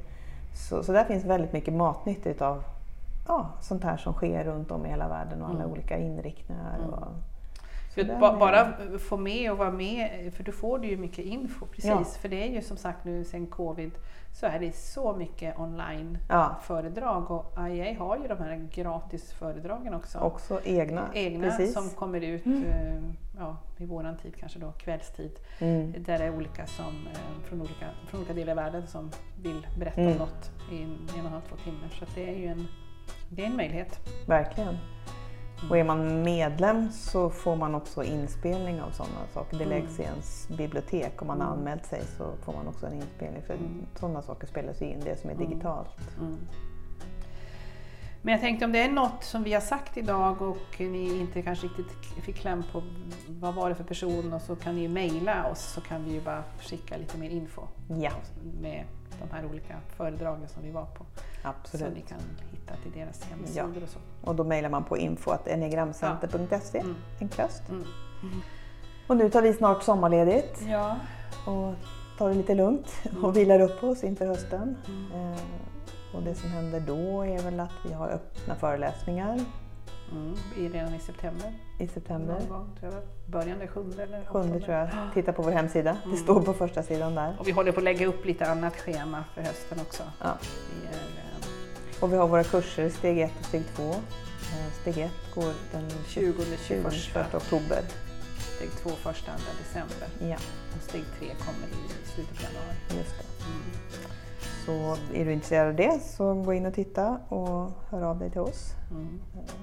[0.69, 2.63] Så, så där finns väldigt mycket matnyttigt utav
[3.27, 6.77] ja, sånt här som sker runt om i hela världen och alla olika inriktningar.
[6.91, 7.36] Och, så
[8.05, 11.25] För att ba- bara få med och vara med, för då får du ju mycket
[11.25, 11.65] info.
[11.65, 12.03] Precis, Ja.
[12.03, 13.91] för det är ju som sagt nu sen covid
[14.33, 16.55] så är det så mycket online Ja.
[16.63, 20.19] föredrag och IEA har ju de här gratis föredragen också.
[20.19, 21.09] Också egna.
[21.13, 21.73] Egna precis.
[21.73, 23.01] som kommer ut eh,
[23.39, 25.31] ja, i våran tid, kanske då kvällstid.
[25.59, 25.91] Mm.
[25.97, 29.11] Där det är olika som, eh, från, olika, från olika delar av världen som
[29.43, 30.11] vill berätta Mm.
[30.13, 31.89] om något i en, en och en halv, två timmar.
[31.99, 32.67] Så det är ju en,
[33.29, 33.99] det är en möjlighet.
[34.27, 34.77] Verkligen.
[35.69, 39.57] Och är man medlem så får man också inspelning av sådana saker.
[39.57, 39.79] Det Mm.
[39.81, 41.21] läggs i ens bibliotek.
[41.21, 43.41] Om man har anmält sig så får man också en inspelning.
[43.47, 43.85] För Mm.
[43.99, 45.97] sådana saker spelas in, det som är digitalt.
[46.19, 46.37] Mm.
[48.21, 51.41] Men jag tänkte om det är något som vi har sagt idag och ni inte
[51.41, 51.91] kanske riktigt
[52.23, 52.83] fick kläm på
[53.27, 56.11] vad var det för person och så kan ni ju mejla oss så kan vi
[56.11, 57.61] ju bara skicka lite mer info
[57.99, 58.11] Ja,
[58.61, 58.83] med
[59.21, 61.05] de här olika föredragen som vi var på.
[61.41, 61.93] Så absolut.
[61.95, 62.19] ni kan
[62.51, 63.99] hitta till deras hemsidor och så.
[64.23, 66.95] Och då mejlar man på info.enegramcenter.se Mm.
[67.19, 67.69] enklast.
[67.69, 67.83] Mm.
[69.07, 70.95] Och nu tar vi snart sommarledigt Ja.
[71.45, 71.73] och
[72.17, 73.25] tar det lite lugnt Mm.
[73.25, 74.77] och vilar upp oss inför hösten.
[75.13, 75.39] Eh,
[76.13, 79.39] och det som händer då är väl att vi har öppna föreläsningar
[80.11, 80.35] Mm.
[80.57, 81.53] I- Redan i september.
[81.79, 82.33] i september.
[82.33, 83.01] Någon gång, tror jag.
[83.25, 84.89] Början den sjunde eller Sjunde tror jag.
[85.13, 85.97] Titta på vår hemsida.
[86.11, 87.35] Det står på första sidan där.
[87.39, 90.03] Och vi håller på att lägga upp lite annat schema för hösten också.
[90.21, 90.37] Ja.
[90.81, 93.95] Vi är, eh, Och vi har våra kurser steg 1 och steg 2.
[94.81, 97.81] Steg 1 går den 20 21 21 oktober.
[98.55, 100.07] steg två första andra december.
[100.31, 100.37] Ja,
[100.77, 102.75] Och steg tre kommer i slutet på januari.
[102.97, 103.45] just det.
[103.45, 103.61] Mm.
[104.67, 108.29] Så är du intresserad av det så gå in och titta och hör av dig
[108.29, 109.19] till oss Mm.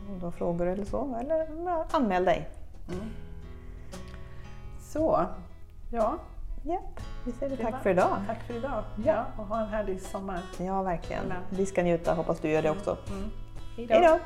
[0.08, 1.16] om du har frågor eller så.
[1.20, 1.46] Eller
[1.90, 2.48] anmäl dig.
[2.92, 3.04] Mm.
[4.80, 5.26] Så,
[5.92, 6.14] ja.
[6.62, 8.16] Japp, vi säger det tack för idag.
[8.26, 8.84] Tack för idag.
[8.96, 9.02] Ja.
[9.06, 10.40] Ja, och ha en härlig sommar.
[10.58, 11.32] Ja, verkligen.
[11.50, 12.96] Vi ska njuta, hoppas du gör det också.
[13.10, 13.30] Mm.
[13.76, 14.18] Hej då!